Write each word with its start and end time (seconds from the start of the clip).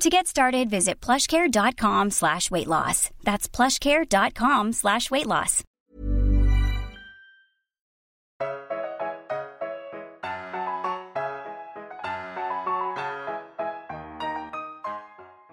To 0.00 0.08
get 0.08 0.28
started, 0.28 0.70
visit 0.70 1.00
plushcare.com 1.00 2.10
slash 2.10 2.52
weight 2.52 2.68
loss. 2.68 3.10
That's 3.24 3.48
plushcare.com 3.48 4.72
slash 4.72 5.10
weight 5.10 5.26
loss. 5.26 5.64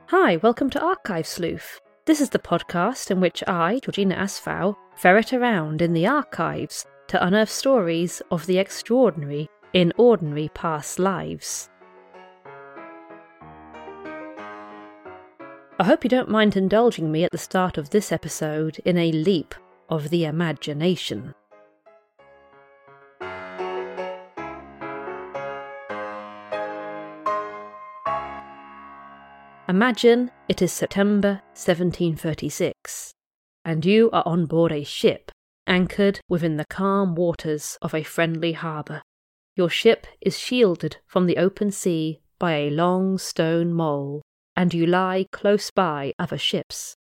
Hi, 0.10 0.38
welcome 0.38 0.70
to 0.70 0.80
Archive 0.80 1.26
Sleuth. 1.26 1.82
This 2.06 2.22
is 2.22 2.30
the 2.30 2.38
podcast 2.38 3.10
in 3.10 3.20
which 3.20 3.44
I, 3.48 3.80
Georgina 3.84 4.16
Asfow, 4.16 4.76
ferret 4.96 5.34
around 5.34 5.82
in 5.82 5.94
the 5.94 6.06
archives 6.06 6.86
to 7.08 7.26
unearth 7.26 7.50
stories 7.50 8.22
of 8.30 8.46
the 8.46 8.60
extraordinary 8.60 9.50
in 9.74 9.92
ordinary 9.98 10.50
past 10.54 11.00
lives. 11.00 11.70
I 15.78 15.84
hope 15.84 16.06
you 16.06 16.10
don't 16.10 16.30
mind 16.30 16.56
indulging 16.56 17.12
me 17.12 17.26
at 17.26 17.34
the 17.34 17.38
start 17.38 17.78
of 17.78 17.90
this 17.90 18.14
episode 18.14 18.80
in 18.86 18.98
a 18.98 19.12
leap 19.12 19.54
of 19.90 20.10
the 20.10 20.24
imagination. 20.24 21.36
Imagine 29.68 30.32
it 30.48 30.62
is 30.62 30.72
September 30.72 31.42
1736, 31.56 33.12
and 33.66 33.84
you 33.84 34.10
are 34.14 34.24
on 34.26 34.46
board 34.46 34.72
a 34.72 34.86
ship 34.86 35.30
anchored 35.68 36.22
within 36.30 36.56
the 36.56 36.64
calm 36.70 37.16
waters 37.16 37.78
of 37.82 37.94
a 37.94 38.04
friendly 38.04 38.54
harbour. 38.54 39.02
Your 39.58 39.70
ship 39.70 40.08
is 40.22 40.40
shielded 40.40 40.98
from 41.06 41.26
the 41.26 41.36
open 41.36 41.70
sea 41.70 42.22
by 42.40 42.54
a 42.54 42.70
long 42.70 43.18
stone 43.18 43.74
mole, 43.74 44.22
and 44.56 44.74
you 44.74 44.86
lie 44.86 45.26
close 45.32 45.72
by 45.72 46.14
other 46.18 46.38
ships. 46.38 46.96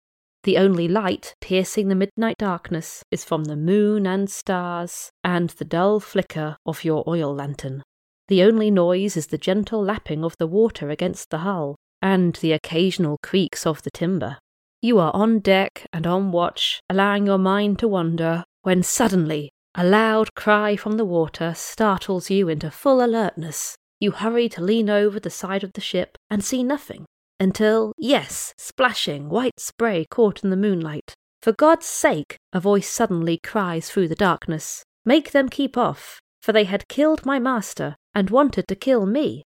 The 0.44 0.58
only 0.58 0.88
light 0.88 1.36
piercing 1.40 1.88
the 1.88 1.96
midnight 1.96 2.38
darkness 2.40 3.04
is 3.12 3.24
from 3.24 3.44
the 3.44 3.56
moon 3.56 4.08
and 4.08 4.30
stars 4.30 5.12
and 5.24 5.52
the 5.52 5.66
dull 5.66 6.00
flicker 6.00 6.58
of 6.66 6.84
your 6.84 7.04
oil 7.08 7.36
lantern. 7.36 7.84
The 8.28 8.42
only 8.44 8.72
noise 8.72 9.16
is 9.16 9.28
the 9.28 9.38
gentle 9.38 9.84
lapping 9.84 10.24
of 10.24 10.36
the 10.40 10.48
water 10.48 10.90
against 10.90 11.30
the 11.30 11.40
hull 11.40 11.76
and 12.02 12.36
the 12.36 12.54
occasional 12.54 13.20
creaks 13.22 13.68
of 13.68 13.84
the 13.84 13.92
timber. 13.92 14.40
You 14.82 14.98
are 14.98 15.12
on 15.14 15.40
deck 15.40 15.86
and 15.94 16.08
on 16.08 16.32
watch, 16.32 16.82
allowing 16.90 17.28
your 17.28 17.38
mind 17.38 17.78
to 17.80 17.88
wander, 17.88 18.44
when 18.64 18.82
suddenly 18.82 19.52
a 19.76 19.86
loud 19.86 20.34
cry 20.34 20.76
from 20.76 20.98
the 20.98 21.06
water 21.06 21.54
startles 21.56 22.32
you 22.32 22.50
into 22.50 22.72
full 22.72 23.04
alertness. 23.04 23.76
You 24.00 24.10
hurry 24.10 24.50
to 24.50 24.62
lean 24.64 24.90
over 24.90 25.20
the 25.20 25.30
side 25.30 25.64
of 25.64 25.74
the 25.74 25.82
ship 25.82 26.18
and 26.32 26.44
see 26.44 26.64
nothing 26.64 27.06
until, 27.41 27.91
yes, 27.97 28.53
splashing 28.56 29.28
white 29.28 29.59
spray 29.59 30.06
caught 30.06 30.44
in 30.44 30.52
the 30.52 30.56
moonlight. 30.56 31.16
For 31.41 31.52
God's 31.52 31.88
sake, 31.88 32.38
a 32.53 32.59
voice 32.59 32.88
suddenly 32.88 33.40
cries 33.44 33.90
through 33.90 34.09
the 34.09 34.16
darkness. 34.16 34.84
Make 35.06 35.31
them 35.31 35.50
keep 35.50 35.75
off, 35.75 36.19
for 36.44 36.53
they 36.53 36.66
had 36.66 36.88
killed 36.88 37.25
my 37.25 37.40
master 37.40 37.96
and 38.13 38.29
wanted 38.29 38.68
to 38.68 38.75
kill 38.75 39.07
me. 39.07 39.44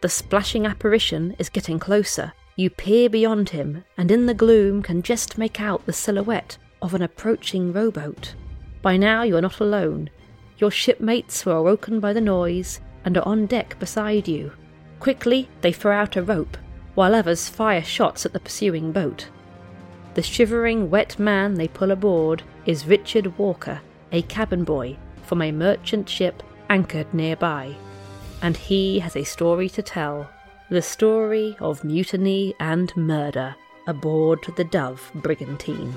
The 0.00 0.08
splashing 0.08 0.66
apparition 0.66 1.36
is 1.38 1.48
getting 1.48 1.78
closer. 1.78 2.32
You 2.56 2.70
peer 2.70 3.08
beyond 3.08 3.50
him, 3.50 3.84
and 3.96 4.10
in 4.10 4.26
the 4.26 4.34
gloom 4.34 4.82
can 4.82 5.02
just 5.02 5.38
make 5.38 5.60
out 5.60 5.86
the 5.86 5.92
silhouette 5.92 6.58
of 6.82 6.94
an 6.94 7.02
approaching 7.02 7.72
rowboat. 7.72 8.34
By 8.82 8.96
now 8.96 9.22
you 9.22 9.36
are 9.36 9.40
not 9.40 9.60
alone. 9.60 10.10
Your 10.58 10.72
shipmates 10.72 11.46
were 11.46 11.54
awoken 11.56 12.00
by 12.00 12.12
the 12.12 12.20
noise 12.20 12.80
and 13.04 13.16
are 13.16 13.26
on 13.26 13.46
deck 13.46 13.78
beside 13.78 14.28
you. 14.28 14.52
Quickly 15.00 15.48
they 15.60 15.72
throw 15.72 15.94
out 15.94 16.16
a 16.16 16.22
rope, 16.22 16.56
while 16.94 17.14
others 17.14 17.48
fire 17.48 17.82
shots 17.82 18.24
at 18.24 18.32
the 18.32 18.40
pursuing 18.40 18.92
boat. 18.92 19.28
The 20.14 20.22
shivering, 20.22 20.90
wet 20.90 21.18
man 21.18 21.54
they 21.54 21.68
pull 21.68 21.90
aboard 21.90 22.42
is 22.66 22.86
Richard 22.86 23.36
Walker, 23.36 23.80
a 24.12 24.22
cabin 24.22 24.64
boy 24.64 24.96
from 25.24 25.42
a 25.42 25.52
merchant 25.52 26.08
ship 26.08 26.42
anchored 26.70 27.12
nearby. 27.12 27.74
And 28.42 28.56
he 28.56 29.00
has 29.00 29.16
a 29.16 29.24
story 29.24 29.68
to 29.70 29.82
tell 29.82 30.30
the 30.70 30.82
story 30.82 31.56
of 31.60 31.84
mutiny 31.84 32.54
and 32.60 32.94
murder 32.96 33.56
aboard 33.86 34.40
the 34.56 34.64
Dove 34.64 35.10
brigantine. 35.14 35.94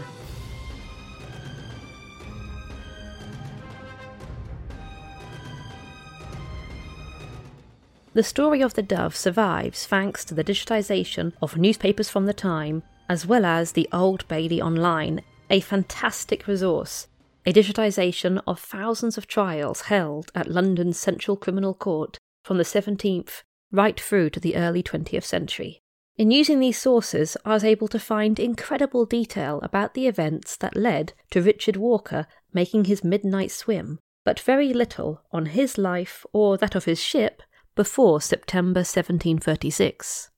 The 8.18 8.24
story 8.24 8.64
of 8.64 8.74
the 8.74 8.82
Dove 8.82 9.16
survives 9.16 9.86
thanks 9.86 10.26
to 10.26 10.34
the 10.34 10.44
digitisation 10.44 11.34
of 11.40 11.56
newspapers 11.56 12.10
from 12.10 12.26
the 12.26 12.34
time, 12.34 12.82
as 13.08 13.28
well 13.28 13.46
as 13.46 13.74
the 13.74 13.88
Old 13.94 14.28
Bailey 14.28 14.60
Online, 14.60 15.22
a 15.52 15.60
fantastic 15.60 16.48
resource, 16.48 17.06
a 17.46 17.54
digitisation 17.54 18.42
of 18.48 18.60
thousands 18.60 19.20
of 19.20 19.28
trials 19.28 19.82
held 19.82 20.32
at 20.34 20.50
London's 20.50 20.98
Central 20.98 21.38
Criminal 21.38 21.76
Court 21.76 22.18
from 22.44 22.58
the 22.58 22.64
17th 22.64 23.44
right 23.72 24.02
through 24.02 24.32
to 24.32 24.40
the 24.40 24.56
early 24.56 24.82
20th 24.82 25.24
century. 25.24 25.80
In 26.18 26.32
using 26.32 26.60
these 26.60 26.80
sources, 26.80 27.38
I 27.46 27.54
was 27.54 27.64
able 27.64 27.88
to 27.90 28.00
find 28.00 28.40
incredible 28.40 29.06
detail 29.06 29.60
about 29.62 29.94
the 29.94 30.08
events 30.08 30.58
that 30.58 30.76
led 30.76 31.14
to 31.30 31.44
Richard 31.44 31.78
Walker 31.78 32.26
making 32.52 32.86
his 32.86 33.04
midnight 33.04 33.52
swim, 33.52 34.00
but 34.26 34.40
very 34.40 34.74
little 34.74 35.22
on 35.32 35.46
his 35.46 35.78
life 35.78 36.26
or 36.34 36.58
that 36.58 36.74
of 36.74 36.86
his 36.86 37.00
ship 37.00 37.44
before 37.78 38.20
September 38.20 38.80
1736. 38.80 40.32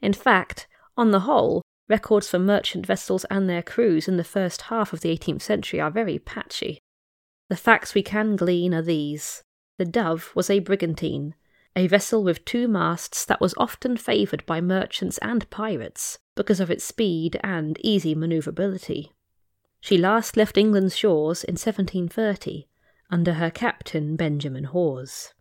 In 0.00 0.14
fact, 0.14 0.66
on 0.96 1.10
the 1.10 1.20
whole, 1.20 1.62
records 1.88 2.28
for 2.28 2.38
merchant 2.38 2.86
vessels 2.86 3.24
and 3.30 3.48
their 3.48 3.62
crews 3.62 4.08
in 4.08 4.16
the 4.16 4.24
first 4.24 4.62
half 4.62 4.92
of 4.94 5.02
the 5.02 5.16
18th 5.16 5.42
century 5.42 5.78
are 5.78 5.90
very 5.90 6.18
patchy. 6.18 6.80
The 7.50 7.56
facts 7.56 7.94
we 7.94 8.02
can 8.02 8.34
glean 8.34 8.74
are 8.74 8.82
these 8.82 9.44
The 9.78 9.84
Dove 9.84 10.32
was 10.34 10.48
a 10.48 10.58
brigantine, 10.58 11.34
a 11.76 11.86
vessel 11.86 12.24
with 12.24 12.46
two 12.46 12.66
masts 12.66 13.26
that 13.26 13.42
was 13.42 13.54
often 13.58 13.98
favoured 13.98 14.44
by 14.46 14.62
merchants 14.62 15.18
and 15.18 15.48
pirates 15.50 16.18
because 16.34 16.60
of 16.60 16.70
its 16.70 16.84
speed 16.84 17.38
and 17.44 17.78
easy 17.82 18.14
manoeuvrability. 18.14 19.10
She 19.82 19.98
last 19.98 20.34
left 20.34 20.56
England's 20.56 20.96
shores 20.96 21.44
in 21.44 21.52
1730 21.52 22.66
under 23.10 23.34
her 23.34 23.50
captain 23.50 24.16
Benjamin 24.16 24.64
Hawes. 24.64 25.34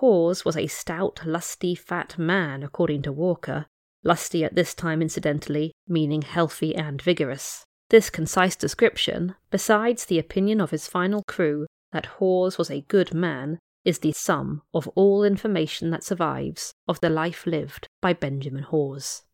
Hawes 0.00 0.46
was 0.46 0.56
a 0.56 0.66
stout, 0.66 1.20
lusty, 1.26 1.74
fat 1.74 2.18
man, 2.18 2.62
according 2.62 3.02
to 3.02 3.12
Walker. 3.12 3.66
Lusty 4.02 4.42
at 4.42 4.54
this 4.54 4.74
time, 4.74 5.02
incidentally, 5.02 5.72
meaning 5.86 6.22
healthy 6.22 6.74
and 6.74 7.02
vigorous. 7.02 7.66
This 7.90 8.08
concise 8.08 8.56
description, 8.56 9.34
besides 9.50 10.06
the 10.06 10.18
opinion 10.18 10.58
of 10.58 10.70
his 10.70 10.88
final 10.88 11.22
crew 11.24 11.66
that 11.92 12.06
Hawes 12.16 12.56
was 12.56 12.70
a 12.70 12.86
good 12.88 13.12
man, 13.12 13.58
is 13.84 13.98
the 13.98 14.12
sum 14.12 14.62
of 14.72 14.88
all 14.94 15.22
information 15.22 15.90
that 15.90 16.02
survives 16.02 16.72
of 16.88 16.98
the 17.00 17.10
life 17.10 17.46
lived 17.46 17.86
by 18.00 18.14
Benjamin 18.14 18.62
Hawes. 18.62 19.24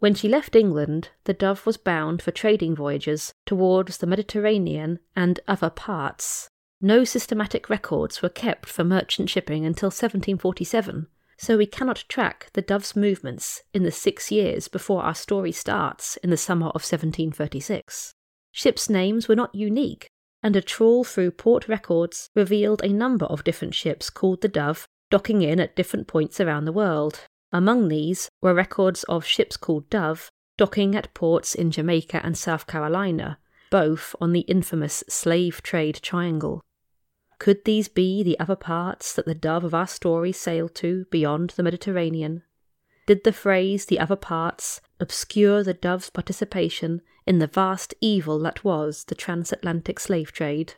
When 0.00 0.14
she 0.14 0.28
left 0.28 0.56
England, 0.56 1.10
the 1.22 1.34
Dove 1.34 1.66
was 1.66 1.76
bound 1.76 2.20
for 2.20 2.32
trading 2.32 2.74
voyages 2.74 3.32
towards 3.46 3.98
the 3.98 4.08
Mediterranean 4.08 4.98
and 5.14 5.38
other 5.46 5.70
parts. 5.70 6.48
No 6.84 7.02
systematic 7.02 7.70
records 7.70 8.20
were 8.20 8.28
kept 8.28 8.68
for 8.68 8.84
merchant 8.84 9.30
shipping 9.30 9.64
until 9.64 9.86
1747, 9.86 11.06
so 11.38 11.56
we 11.56 11.64
cannot 11.64 12.04
track 12.10 12.50
the 12.52 12.60
Dove's 12.60 12.94
movements 12.94 13.62
in 13.72 13.84
the 13.84 13.90
six 13.90 14.30
years 14.30 14.68
before 14.68 15.02
our 15.02 15.14
story 15.14 15.50
starts 15.50 16.18
in 16.18 16.28
the 16.28 16.36
summer 16.36 16.66
of 16.66 16.82
1736. 16.82 18.12
Ships' 18.52 18.90
names 18.90 19.28
were 19.28 19.34
not 19.34 19.54
unique, 19.54 20.10
and 20.42 20.54
a 20.56 20.60
trawl 20.60 21.04
through 21.04 21.30
port 21.30 21.68
records 21.68 22.28
revealed 22.34 22.82
a 22.84 22.92
number 22.92 23.24
of 23.24 23.44
different 23.44 23.74
ships 23.74 24.10
called 24.10 24.42
the 24.42 24.48
Dove 24.48 24.86
docking 25.08 25.40
in 25.40 25.60
at 25.60 25.76
different 25.76 26.06
points 26.06 26.38
around 26.38 26.66
the 26.66 26.70
world. 26.70 27.20
Among 27.50 27.88
these 27.88 28.28
were 28.42 28.52
records 28.52 29.04
of 29.04 29.24
ships 29.24 29.56
called 29.56 29.88
Dove 29.88 30.30
docking 30.58 30.94
at 30.94 31.14
ports 31.14 31.54
in 31.54 31.70
Jamaica 31.70 32.20
and 32.22 32.36
South 32.36 32.66
Carolina, 32.66 33.38
both 33.70 34.14
on 34.20 34.34
the 34.34 34.40
infamous 34.40 35.02
slave 35.08 35.62
trade 35.62 36.00
triangle. 36.02 36.62
Could 37.38 37.64
these 37.64 37.88
be 37.88 38.22
the 38.22 38.38
other 38.38 38.56
parts 38.56 39.14
that 39.14 39.26
the 39.26 39.34
dove 39.34 39.64
of 39.64 39.74
our 39.74 39.86
story 39.86 40.32
sailed 40.32 40.74
to 40.76 41.06
beyond 41.10 41.50
the 41.50 41.62
Mediterranean? 41.62 42.42
Did 43.06 43.24
the 43.24 43.32
phrase 43.32 43.86
the 43.86 43.98
other 43.98 44.16
parts 44.16 44.80
obscure 44.98 45.62
the 45.62 45.74
dove's 45.74 46.10
participation 46.10 47.02
in 47.26 47.38
the 47.38 47.46
vast 47.46 47.94
evil 48.00 48.38
that 48.40 48.64
was 48.64 49.04
the 49.04 49.14
transatlantic 49.14 50.00
slave 50.00 50.32
trade? 50.32 50.74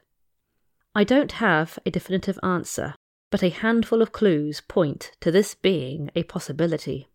I 0.95 1.05
don't 1.05 1.33
have 1.33 1.79
a 1.85 1.91
definitive 1.91 2.39
answer, 2.43 2.95
but 3.31 3.43
a 3.43 3.51
handful 3.51 4.03
of 4.03 4.13
clues 4.13 4.63
point 4.63 5.13
to 5.21 5.31
this 5.31 5.55
being 5.55 6.11
a 6.17 6.23
possibility. 6.23 7.09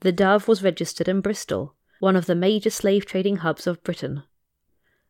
The 0.00 0.12
Dove 0.12 0.48
was 0.48 0.62
registered 0.62 1.08
in 1.08 1.20
Bristol, 1.20 1.74
one 1.98 2.16
of 2.16 2.26
the 2.26 2.34
major 2.34 2.70
slave 2.70 3.04
trading 3.04 3.36
hubs 3.36 3.66
of 3.66 3.82
Britain, 3.84 4.22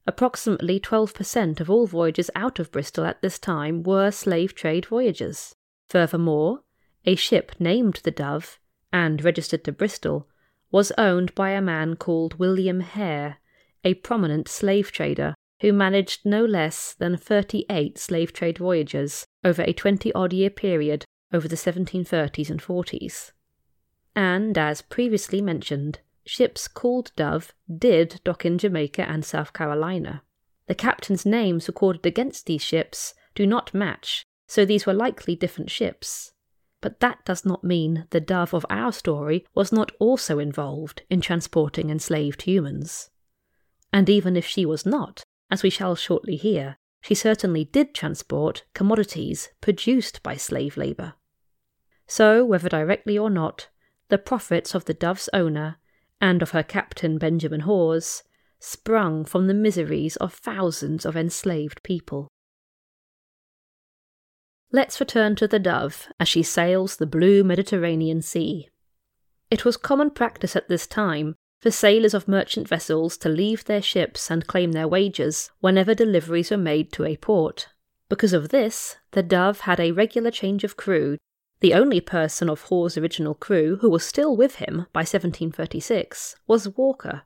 Approximately 0.06 0.80
12% 0.80 1.60
of 1.60 1.70
all 1.70 1.86
voyages 1.86 2.30
out 2.34 2.58
of 2.58 2.72
Bristol 2.72 3.04
at 3.04 3.22
this 3.22 3.38
time 3.38 3.82
were 3.82 4.10
slave 4.10 4.54
trade 4.54 4.86
voyages. 4.86 5.54
Furthermore, 5.88 6.60
a 7.04 7.14
ship 7.14 7.52
named 7.58 8.00
the 8.02 8.10
Dove, 8.10 8.58
and 8.92 9.22
registered 9.24 9.64
to 9.64 9.72
Bristol, 9.72 10.28
was 10.70 10.92
owned 10.98 11.34
by 11.34 11.50
a 11.50 11.62
man 11.62 11.96
called 11.96 12.38
William 12.38 12.80
Hare, 12.80 13.38
a 13.84 13.94
prominent 13.94 14.48
slave 14.48 14.92
trader 14.92 15.34
who 15.60 15.72
managed 15.72 16.24
no 16.24 16.44
less 16.44 16.94
than 16.94 17.16
38 17.16 17.98
slave 17.98 18.32
trade 18.32 18.58
voyages 18.58 19.26
over 19.44 19.62
a 19.62 19.72
20 19.72 20.12
odd 20.14 20.32
year 20.32 20.50
period 20.50 21.04
over 21.32 21.46
the 21.46 21.56
1730s 21.56 22.50
and 22.50 22.60
40s. 22.62 23.32
And, 24.16 24.56
as 24.58 24.82
previously 24.82 25.40
mentioned, 25.40 26.00
ships 26.26 26.68
called 26.68 27.12
Dove 27.16 27.52
did 27.68 28.20
dock 28.24 28.44
in 28.44 28.58
Jamaica 28.58 29.08
and 29.08 29.24
South 29.24 29.52
Carolina. 29.52 30.22
The 30.66 30.74
captain's 30.74 31.26
names 31.26 31.66
recorded 31.66 32.06
against 32.06 32.46
these 32.46 32.62
ships 32.62 33.14
do 33.34 33.46
not 33.46 33.74
match, 33.74 34.24
so 34.46 34.64
these 34.64 34.86
were 34.86 34.94
likely 34.94 35.34
different 35.34 35.70
ships. 35.70 36.32
But 36.80 37.00
that 37.00 37.24
does 37.24 37.44
not 37.44 37.64
mean 37.64 38.06
the 38.10 38.20
Dove 38.20 38.54
of 38.54 38.64
our 38.70 38.92
story 38.92 39.46
was 39.54 39.72
not 39.72 39.92
also 39.98 40.38
involved 40.38 41.02
in 41.10 41.20
transporting 41.20 41.90
enslaved 41.90 42.42
humans. 42.42 43.10
And 43.92 44.08
even 44.08 44.36
if 44.36 44.46
she 44.46 44.64
was 44.64 44.86
not, 44.86 45.22
as 45.50 45.62
we 45.62 45.70
shall 45.70 45.96
shortly 45.96 46.36
hear, 46.36 46.78
she 47.02 47.14
certainly 47.14 47.64
did 47.64 47.94
transport 47.94 48.64
commodities 48.74 49.48
produced 49.60 50.22
by 50.22 50.36
slave 50.36 50.76
labour. 50.76 51.14
So, 52.06 52.44
whether 52.44 52.68
directly 52.68 53.18
or 53.18 53.30
not, 53.30 53.68
the 54.08 54.18
profits 54.18 54.74
of 54.74 54.84
the 54.84 54.94
Dove's 54.94 55.28
owner 55.32 55.78
and 56.20 56.42
of 56.42 56.50
her 56.50 56.62
captain 56.62 57.18
Benjamin 57.18 57.60
Hawes, 57.60 58.22
sprung 58.58 59.24
from 59.24 59.46
the 59.46 59.54
miseries 59.54 60.16
of 60.16 60.34
thousands 60.34 61.06
of 61.06 61.16
enslaved 61.16 61.82
people. 61.82 62.28
Let's 64.72 65.00
return 65.00 65.34
to 65.36 65.48
the 65.48 65.58
Dove 65.58 66.08
as 66.20 66.28
she 66.28 66.42
sails 66.42 66.96
the 66.96 67.06
blue 67.06 67.42
Mediterranean 67.42 68.22
Sea. 68.22 68.68
It 69.50 69.64
was 69.64 69.76
common 69.76 70.10
practice 70.10 70.54
at 70.54 70.68
this 70.68 70.86
time 70.86 71.34
for 71.60 71.70
sailors 71.70 72.14
of 72.14 72.28
merchant 72.28 72.68
vessels 72.68 73.16
to 73.18 73.28
leave 73.28 73.64
their 73.64 73.82
ships 73.82 74.30
and 74.30 74.46
claim 74.46 74.72
their 74.72 74.86
wages 74.86 75.50
whenever 75.60 75.94
deliveries 75.94 76.50
were 76.50 76.56
made 76.56 76.92
to 76.92 77.04
a 77.04 77.16
port. 77.16 77.68
Because 78.08 78.32
of 78.32 78.50
this, 78.50 78.96
the 79.10 79.22
Dove 79.22 79.60
had 79.60 79.80
a 79.80 79.92
regular 79.92 80.30
change 80.30 80.64
of 80.64 80.76
crew 80.76 81.16
the 81.60 81.74
only 81.74 82.00
person 82.00 82.48
of 82.48 82.62
Hawes' 82.62 82.96
original 82.96 83.34
crew 83.34 83.76
who 83.82 83.90
was 83.90 84.04
still 84.04 84.34
with 84.34 84.56
him 84.56 84.86
by 84.92 85.00
1736 85.00 86.36
was 86.46 86.76
Walker, 86.76 87.22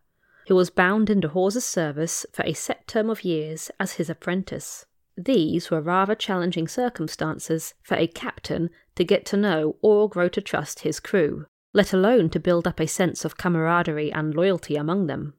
who 0.48 0.56
was 0.56 0.70
bound 0.70 1.08
into 1.08 1.28
Hawes' 1.28 1.64
service 1.64 2.26
for 2.32 2.44
a 2.44 2.52
set 2.52 2.86
term 2.88 3.08
of 3.08 3.24
years 3.24 3.70
as 3.78 3.92
his 3.92 4.10
apprentice. 4.10 4.86
These 5.16 5.70
were 5.70 5.80
rather 5.80 6.16
challenging 6.16 6.66
circumstances 6.66 7.74
for 7.82 7.94
a 7.94 8.08
captain 8.08 8.70
to 8.96 9.04
get 9.04 9.24
to 9.26 9.36
know 9.36 9.76
or 9.80 10.08
grow 10.08 10.28
to 10.30 10.40
trust 10.40 10.80
his 10.80 10.98
crew, 10.98 11.46
let 11.72 11.92
alone 11.92 12.28
to 12.30 12.40
build 12.40 12.66
up 12.66 12.80
a 12.80 12.88
sense 12.88 13.24
of 13.24 13.36
camaraderie 13.36 14.12
and 14.12 14.34
loyalty 14.34 14.74
among 14.74 15.06
them. 15.06 15.34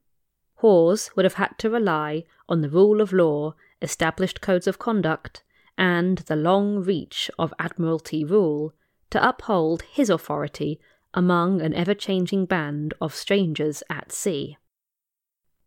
Hawes 0.59 1.11
would 1.15 1.25
have 1.25 1.33
had 1.33 1.59
to 1.59 1.69
rely 1.69 2.23
on 2.47 2.61
the 2.61 2.69
rule 2.69 3.01
of 3.01 3.11
law, 3.11 3.55
established 3.81 4.39
codes 4.39 4.67
of 4.67 4.79
conduct, 4.79 5.43
and 5.77 6.19
the 6.19 6.37
long 6.37 6.81
reach 6.81 7.29
of 7.37 7.53
Admiralty 7.59 8.23
rule 8.23 8.73
to 9.15 9.25
uphold 9.29 9.81
his 9.83 10.09
authority 10.09 10.77
among 11.13 11.61
an 11.61 11.73
ever 11.73 11.93
changing 11.93 12.45
band 12.45 12.93
of 12.99 13.15
strangers 13.15 13.81
at 13.89 14.11
sea. 14.11 14.57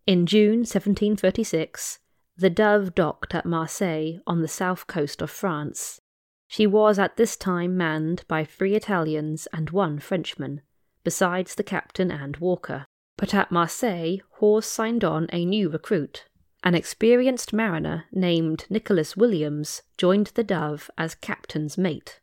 In 0.06 0.27
June 0.27 0.59
1736, 0.59 1.99
the 2.37 2.50
Dove 2.50 2.95
docked 2.95 3.35
at 3.35 3.47
Marseille 3.47 4.19
on 4.27 4.43
the 4.43 4.49
south 4.49 4.87
coast 4.87 5.23
of 5.23 5.31
France. 5.31 5.99
She 6.47 6.67
was 6.67 6.99
at 6.99 7.17
this 7.17 7.39
time 7.39 7.75
manned 7.75 8.23
by 8.29 8.45
three 8.45 8.75
Italians 8.75 9.49
and 9.50 9.71
one 9.71 9.99
Frenchman, 9.99 10.61
besides 11.03 11.55
the 11.55 11.65
captain 11.65 12.11
and 12.11 12.37
Walker. 12.37 12.85
But 13.17 13.33
at 13.33 13.50
Marseille, 13.50 14.19
Hawes 14.33 14.67
signed 14.67 15.05
on 15.05 15.27
a 15.33 15.47
new 15.47 15.71
recruit. 15.71 16.27
An 16.62 16.75
experienced 16.75 17.55
mariner 17.55 18.05
named 18.12 18.67
Nicholas 18.69 19.17
Williams 19.17 19.81
joined 19.97 20.33
the 20.35 20.45
Dove 20.45 20.91
as 20.99 21.15
captain's 21.15 21.79
mate. 21.79 22.21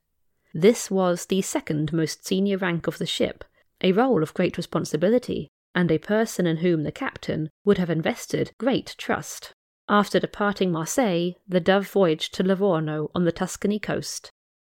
This 0.57 0.89
was 0.89 1.25
the 1.25 1.41
second 1.41 1.91
most 1.91 2.25
senior 2.25 2.57
rank 2.57 2.87
of 2.87 2.97
the 2.97 3.05
ship, 3.05 3.43
a 3.81 3.91
role 3.91 4.23
of 4.23 4.33
great 4.33 4.55
responsibility, 4.55 5.49
and 5.75 5.91
a 5.91 5.97
person 5.97 6.47
in 6.47 6.57
whom 6.57 6.83
the 6.83 6.93
captain 6.93 7.49
would 7.65 7.77
have 7.77 7.89
invested 7.89 8.53
great 8.57 8.95
trust. 8.97 9.51
After 9.89 10.17
departing 10.17 10.71
Marseille, 10.71 11.31
the 11.45 11.59
Dove 11.59 11.89
voyaged 11.89 12.33
to 12.35 12.43
Livorno 12.43 13.11
on 13.13 13.25
the 13.25 13.33
Tuscany 13.33 13.79
coast. 13.79 14.29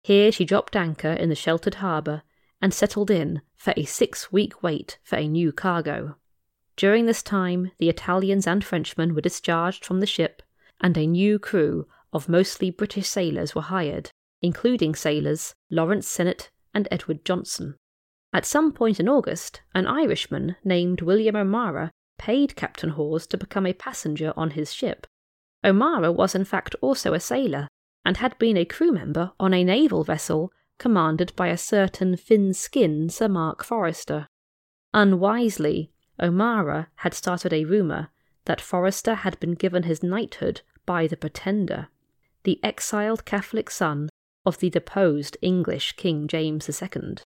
Here 0.02 0.32
she 0.32 0.44
dropped 0.44 0.75
anchor 0.75 1.12
in 1.12 1.28
the 1.28 1.37
sheltered 1.37 1.76
harbour 1.76 2.23
and 2.61 2.75
settled 2.75 3.08
in 3.08 3.42
for 3.54 3.73
a 3.76 3.85
six 3.85 4.32
week 4.32 4.64
wait 4.64 4.99
for 5.04 5.14
a 5.14 5.28
new 5.28 5.52
cargo. 5.52 6.16
During 6.75 7.06
this 7.06 7.23
time, 7.23 7.70
the 7.78 7.88
Italians 7.88 8.49
and 8.49 8.64
Frenchmen 8.64 9.14
were 9.14 9.20
discharged 9.20 9.85
from 9.85 10.00
the 10.00 10.06
ship, 10.06 10.42
and 10.80 10.99
a 10.99 11.06
new 11.06 11.38
crew 11.38 11.87
of 12.12 12.28
mostly 12.28 12.73
British 12.73 13.06
sailors 13.06 13.54
were 13.54 13.62
hired 13.62 14.11
including 14.42 14.95
sailors 14.95 15.54
Lawrence 15.71 16.07
Sinnett 16.07 16.50
and 16.75 16.87
Edward 16.90 17.25
Johnson. 17.25 17.76
At 18.33 18.45
some 18.45 18.73
point 18.73 19.00
in 19.00 19.09
August, 19.09 19.62
an 19.75 19.87
Irishman 19.87 20.57
named 20.62 21.00
William 21.00 21.37
O'Mara 21.37 21.90
paid 22.18 22.57
Captain 22.57 22.90
Hawes 22.90 23.26
to 23.28 23.38
become 23.38 23.66
a 23.66 23.73
passenger 23.73 24.33
on 24.37 24.50
his 24.50 24.73
ship. 24.73 25.07
O'Mara 25.64 26.12
was 26.12 26.35
in 26.35 26.45
fact 26.45 26.76
also 26.80 27.14
a 27.14 27.21
sailor, 27.21 27.68
and 28.04 28.18
had 28.18 28.38
been 28.38 28.57
a 28.57 28.64
crew 28.64 28.92
member 28.92 29.33
on 29.40 29.52
a 29.52 29.64
naval 29.64 30.04
vessel 30.04 30.52
commanded 30.78 31.33
by 31.37 31.49
a 31.49 31.57
certain 31.57 32.16
thin 32.16 32.54
skinned 32.54 33.12
Sir 33.12 33.28
Mark 33.28 33.64
Forrester. 33.64 34.26
Unwisely, 34.95 35.90
O'Mara 36.21 36.88
had 36.97 37.14
started 37.14 37.52
a 37.52 37.64
rumour 37.64 38.09
that 38.45 38.61
Forrester 38.61 39.14
had 39.14 39.38
been 39.40 39.52
given 39.52 39.83
his 39.83 40.02
knighthood 40.02 40.62
by 40.87 41.07
the 41.07 41.16
Pretender, 41.16 41.88
the 42.45 42.61
exiled 42.62 43.25
Catholic 43.25 43.71
son 43.71 44.09
of 44.45 44.59
the 44.59 44.71
deposed 44.71 45.37
English 45.42 45.92
King 45.97 46.26
James 46.26 46.68
II. 46.68 47.16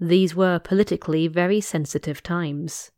These 0.00 0.34
were 0.34 0.58
politically 0.58 1.26
very 1.28 1.60
sensitive 1.60 2.22
times. 2.22 2.90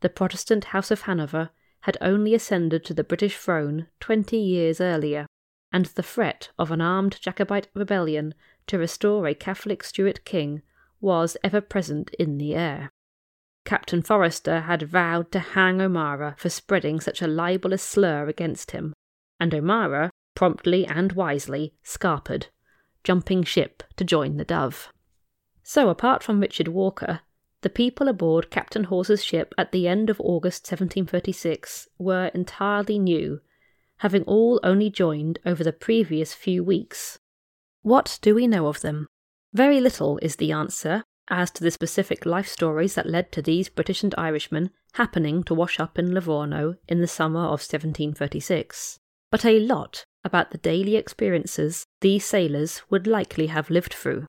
The 0.00 0.08
Protestant 0.08 0.66
House 0.66 0.90
of 0.90 1.02
Hanover 1.02 1.50
had 1.80 1.96
only 2.00 2.34
ascended 2.34 2.84
to 2.84 2.94
the 2.94 3.04
British 3.04 3.36
throne 3.36 3.88
twenty 4.00 4.38
years 4.38 4.80
earlier, 4.80 5.26
and 5.72 5.86
the 5.86 6.02
threat 6.02 6.50
of 6.58 6.70
an 6.70 6.80
armed 6.80 7.20
Jacobite 7.20 7.68
rebellion 7.74 8.34
to 8.66 8.78
restore 8.78 9.26
a 9.26 9.34
Catholic 9.34 9.82
Stuart 9.82 10.24
king 10.24 10.62
was 11.00 11.36
ever 11.44 11.60
present 11.60 12.10
in 12.18 12.38
the 12.38 12.54
air. 12.54 12.90
Captain 13.64 14.02
Forrester 14.02 14.60
had 14.60 14.82
vowed 14.82 15.30
to 15.32 15.40
hang 15.40 15.80
O'Mara 15.80 16.36
for 16.38 16.48
spreading 16.48 17.00
such 17.00 17.20
a 17.20 17.26
libelous 17.26 17.82
slur 17.82 18.28
against 18.28 18.70
him, 18.70 18.92
and 19.40 19.52
O'Mara, 19.52 20.10
promptly 20.34 20.86
and 20.86 21.12
wisely, 21.12 21.74
scarpered 21.82 22.46
jumping 23.06 23.44
ship 23.44 23.84
to 23.94 24.04
join 24.04 24.36
the 24.36 24.44
Dove. 24.44 24.88
So, 25.62 25.88
apart 25.88 26.24
from 26.24 26.40
Richard 26.40 26.66
Walker, 26.66 27.20
The 27.62 27.70
people 27.70 28.06
aboard 28.06 28.50
Captain 28.50 28.84
Hawes's 28.84 29.24
ship 29.24 29.54
at 29.58 29.72
the 29.72 29.88
end 29.88 30.10
of 30.10 30.20
August 30.20 30.70
1736 30.70 31.88
were 31.98 32.30
entirely 32.34 32.98
new, 32.98 33.40
having 33.98 34.22
all 34.22 34.60
only 34.62 34.90
joined 34.90 35.38
over 35.44 35.64
the 35.64 35.72
previous 35.72 36.34
few 36.34 36.62
weeks. 36.62 37.18
What 37.82 38.18
do 38.22 38.34
we 38.34 38.46
know 38.46 38.68
of 38.68 38.82
them? 38.82 39.08
Very 39.52 39.80
little 39.80 40.18
is 40.18 40.36
the 40.36 40.52
answer 40.52 41.02
as 41.28 41.50
to 41.52 41.64
the 41.64 41.72
specific 41.72 42.24
life 42.24 42.46
stories 42.46 42.94
that 42.94 43.08
led 43.08 43.32
to 43.32 43.42
these 43.42 43.68
British 43.68 44.04
and 44.04 44.14
Irishmen 44.16 44.70
happening 44.92 45.42
to 45.44 45.54
wash 45.54 45.80
up 45.80 45.98
in 45.98 46.14
Livorno 46.14 46.76
in 46.86 47.00
the 47.00 47.08
summer 47.08 47.40
of 47.40 47.66
1736, 47.66 49.00
but 49.30 49.44
a 49.44 49.58
lot 49.58 50.04
about 50.26 50.50
the 50.50 50.58
daily 50.58 50.96
experiences 50.96 51.86
these 52.02 52.24
sailors 52.24 52.82
would 52.90 53.06
likely 53.06 53.46
have 53.46 53.70
lived 53.70 53.94
through. 53.94 54.26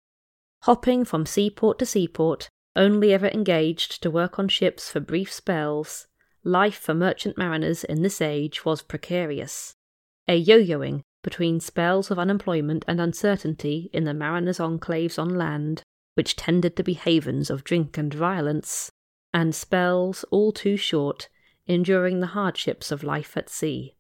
Hopping 0.63 1.03
from 1.03 1.25
seaport 1.25 1.79
to 1.79 1.85
seaport, 1.85 2.49
only 2.75 3.11
ever 3.11 3.27
engaged 3.27 4.01
to 4.03 4.11
work 4.11 4.37
on 4.37 4.47
ships 4.47 4.89
for 4.89 4.99
brief 4.99 5.31
spells, 5.31 6.07
life 6.43 6.77
for 6.77 6.93
merchant 6.93 7.37
mariners 7.37 7.83
in 7.83 8.03
this 8.03 8.21
age 8.21 8.63
was 8.63 8.81
precarious. 8.81 9.73
A 10.27 10.35
yo 10.35 10.59
yoing 10.59 11.01
between 11.23 11.59
spells 11.59 12.11
of 12.11 12.19
unemployment 12.19 12.85
and 12.87 13.01
uncertainty 13.01 13.89
in 13.91 14.03
the 14.05 14.13
mariners' 14.13 14.59
enclaves 14.59 15.19
on 15.19 15.35
land, 15.35 15.81
which 16.13 16.35
tended 16.35 16.75
to 16.75 16.83
be 16.83 16.93
havens 16.93 17.49
of 17.49 17.63
drink 17.63 17.97
and 17.97 18.13
violence, 18.13 18.91
and 19.33 19.53
spells 19.53 20.23
all 20.31 20.51
too 20.51 20.77
short, 20.77 21.27
enduring 21.65 22.19
the 22.19 22.27
hardships 22.27 22.91
of 22.91 23.03
life 23.03 23.35
at 23.35 23.49
sea. 23.49 23.96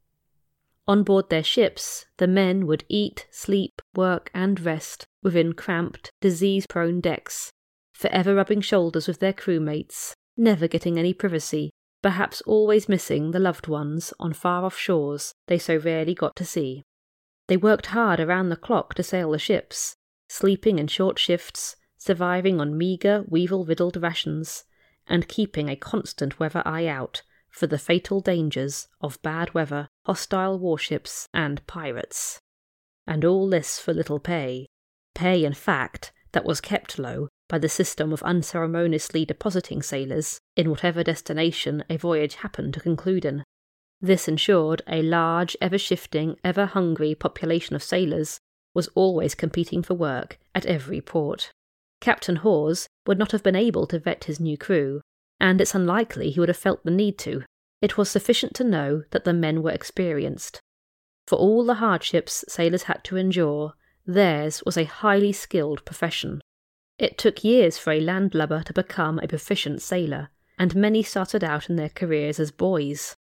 On 0.87 1.03
board 1.03 1.29
their 1.29 1.43
ships, 1.43 2.05
the 2.17 2.27
men 2.27 2.65
would 2.65 2.85
eat, 2.87 3.27
sleep, 3.29 3.81
work, 3.93 4.31
and 4.33 4.59
rest 4.59 5.05
within 5.21 5.53
cramped, 5.53 6.11
disease 6.21 6.65
prone 6.65 7.01
decks, 7.01 7.51
forever 7.93 8.33
rubbing 8.35 8.61
shoulders 8.61 9.07
with 9.07 9.19
their 9.19 9.33
crewmates, 9.33 10.13
never 10.37 10.67
getting 10.67 10.97
any 10.97 11.13
privacy, 11.13 11.71
perhaps 12.01 12.41
always 12.41 12.87
missing 12.87 13.31
the 13.31 13.39
loved 13.39 13.67
ones 13.67 14.13
on 14.19 14.31
far 14.31 14.63
off 14.63 14.77
shores 14.77 15.33
they 15.47 15.57
so 15.57 15.75
rarely 15.75 16.13
got 16.13 16.35
to 16.37 16.45
see. 16.45 16.83
They 17.47 17.57
worked 17.57 17.87
hard 17.87 18.19
around 18.21 18.49
the 18.49 18.55
clock 18.55 18.93
to 18.93 19.03
sail 19.03 19.31
the 19.31 19.39
ships, 19.39 19.95
sleeping 20.29 20.79
in 20.79 20.87
short 20.87 21.19
shifts, 21.19 21.75
surviving 21.97 22.61
on 22.61 22.77
meagre, 22.77 23.25
weevil 23.27 23.65
riddled 23.65 24.01
rations, 24.01 24.63
and 25.07 25.27
keeping 25.27 25.67
a 25.67 25.75
constant 25.75 26.39
weather 26.39 26.61
eye 26.65 26.85
out 26.85 27.23
for 27.49 27.67
the 27.67 27.79
fatal 27.79 28.21
dangers 28.21 28.87
of 29.01 29.21
bad 29.21 29.53
weather, 29.53 29.89
hostile 30.07 30.57
warships, 30.57 31.27
and 31.33 31.65
pirates. 31.67 32.39
And 33.05 33.23
all 33.23 33.49
this 33.49 33.77
for 33.77 33.93
little 33.93 34.19
pay. 34.19 34.67
Pay, 35.13 35.43
in 35.43 35.53
fact, 35.53 36.11
that 36.31 36.45
was 36.45 36.61
kept 36.61 36.97
low 36.97 37.27
by 37.49 37.59
the 37.59 37.69
system 37.69 38.13
of 38.13 38.23
unceremoniously 38.23 39.25
depositing 39.25 39.81
sailors 39.81 40.39
in 40.55 40.69
whatever 40.69 41.03
destination 41.03 41.83
a 41.89 41.97
voyage 41.97 42.35
happened 42.35 42.73
to 42.73 42.79
conclude 42.79 43.25
in. 43.25 43.43
This 44.01 44.27
ensured 44.27 44.81
a 44.87 45.01
large, 45.01 45.57
ever 45.61 45.77
shifting, 45.77 46.37
ever 46.43 46.65
hungry 46.65 47.13
population 47.15 47.75
of 47.75 47.83
sailors 47.83 48.39
was 48.73 48.89
always 48.95 49.35
competing 49.35 49.83
for 49.83 49.93
work 49.93 50.39
at 50.55 50.65
every 50.65 51.01
port. 51.01 51.51
Captain 51.99 52.37
Hawes 52.37 52.87
would 53.07 53.17
not 53.17 53.31
have 53.31 53.43
been 53.43 53.55
able 53.55 53.87
to 53.87 53.99
vet 53.99 54.25
his 54.25 54.39
new 54.39 54.57
crew, 54.57 55.01
and 55.39 55.59
it's 55.59 55.75
unlikely 55.75 56.29
he 56.29 56.39
would 56.39 56.49
have 56.49 56.57
felt 56.57 56.83
the 56.83 56.91
need 56.91 57.17
to. 57.19 57.43
It 57.79 57.97
was 57.97 58.09
sufficient 58.09 58.55
to 58.55 58.63
know 58.63 59.03
that 59.11 59.23
the 59.23 59.33
men 59.33 59.61
were 59.61 59.71
experienced. 59.71 60.61
For 61.27 61.37
all 61.37 61.63
the 61.63 61.75
hardships 61.75 62.43
sailors 62.47 62.83
had 62.83 63.03
to 63.03 63.17
endure, 63.17 63.73
theirs 64.05 64.63
was 64.65 64.77
a 64.77 64.85
highly 64.85 65.31
skilled 65.31 65.85
profession. 65.85 66.41
It 66.97 67.19
took 67.19 67.43
years 67.43 67.77
for 67.77 67.91
a 67.91 68.01
landlubber 68.01 68.63
to 68.63 68.73
become 68.73 69.19
a 69.19 69.27
proficient 69.27 69.83
sailor, 69.83 70.29
and 70.57 70.75
many 70.75 71.03
started 71.03 71.43
out 71.43 71.69
in 71.69 71.75
their 71.75 71.89
careers 71.89 72.39
as 72.39 72.49
boys. 72.49 73.15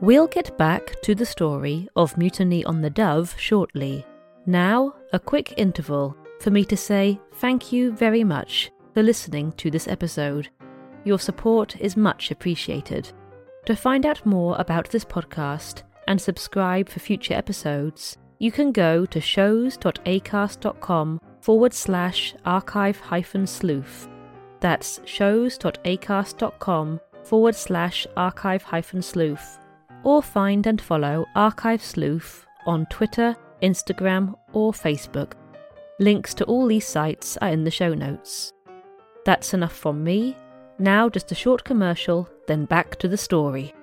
We'll 0.00 0.26
get 0.26 0.56
back 0.58 1.00
to 1.02 1.14
the 1.14 1.26
story 1.26 1.88
of 1.96 2.18
Mutiny 2.18 2.64
on 2.64 2.82
the 2.82 2.90
Dove 2.90 3.34
shortly. 3.38 4.04
Now, 4.46 4.94
a 5.12 5.18
quick 5.18 5.54
interval 5.56 6.16
for 6.40 6.50
me 6.50 6.64
to 6.64 6.76
say 6.76 7.20
thank 7.34 7.72
you 7.72 7.92
very 7.92 8.24
much 8.24 8.70
for 8.94 9.02
listening 9.02 9.52
to 9.52 9.70
this 9.70 9.88
episode. 9.88 10.48
Your 11.04 11.18
support 11.18 11.80
is 11.80 11.96
much 11.96 12.30
appreciated. 12.30 13.12
To 13.66 13.76
find 13.76 14.06
out 14.06 14.24
more 14.24 14.56
about 14.58 14.88
this 14.90 15.04
podcast 15.04 15.82
and 16.06 16.20
subscribe 16.20 16.88
for 16.88 17.00
future 17.00 17.34
episodes, 17.34 18.16
you 18.38 18.52
can 18.52 18.72
go 18.72 19.04
to 19.06 19.20
shows.acast.com 19.20 21.20
forward 21.40 21.74
slash 21.74 22.34
archive 22.44 22.98
hyphen 22.98 23.46
sleuth. 23.46 24.08
That's 24.60 25.00
shows.acast.com 25.04 27.00
forward 27.24 27.54
slash 27.54 28.06
archive 28.16 28.62
hyphen 28.62 29.02
sleuth. 29.02 29.58
Or 30.04 30.22
find 30.22 30.66
and 30.66 30.80
follow 30.80 31.26
Archive 31.34 31.82
Sleuth 31.82 32.46
on 32.66 32.86
Twitter, 32.86 33.36
Instagram, 33.62 34.34
or 34.52 34.72
Facebook. 34.72 35.32
Links 36.00 36.32
to 36.34 36.44
all 36.44 36.68
these 36.68 36.86
sites 36.86 37.36
are 37.38 37.48
in 37.48 37.64
the 37.64 37.72
show 37.72 37.92
notes. 37.92 38.52
That's 39.24 39.52
enough 39.52 39.72
from 39.72 40.04
me. 40.04 40.36
Now, 40.78 41.08
just 41.08 41.32
a 41.32 41.34
short 41.34 41.64
commercial, 41.64 42.28
then 42.46 42.66
back 42.66 42.96
to 43.00 43.08
the 43.08 43.16
story. 43.16 43.74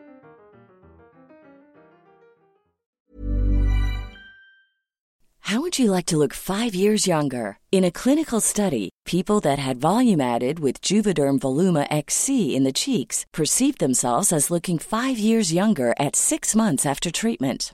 How 5.40 5.60
would 5.62 5.78
you 5.78 5.92
like 5.92 6.06
to 6.08 6.18
look 6.18 6.34
five 6.34 6.74
years 6.74 7.06
younger? 7.06 7.60
In 7.72 7.84
a 7.84 7.92
clinical 7.92 8.40
study, 8.40 8.90
people 9.06 9.42
that 9.42 9.60
had 9.60 9.78
volume 9.78 10.22
added 10.22 10.60
with 10.60 10.82
Juvederm 10.82 11.40
Voluma 11.40 11.86
XC 11.92 12.56
in 12.56 12.64
the 12.64 12.72
cheeks 12.72 13.26
perceived 13.34 13.80
themselves 13.80 14.32
as 14.32 14.50
looking 14.50 14.80
five 14.80 15.20
years 15.20 15.54
younger 15.54 15.94
at 16.00 16.16
six 16.16 16.56
months 16.56 16.86
after 16.86 17.12
treatment. 17.12 17.74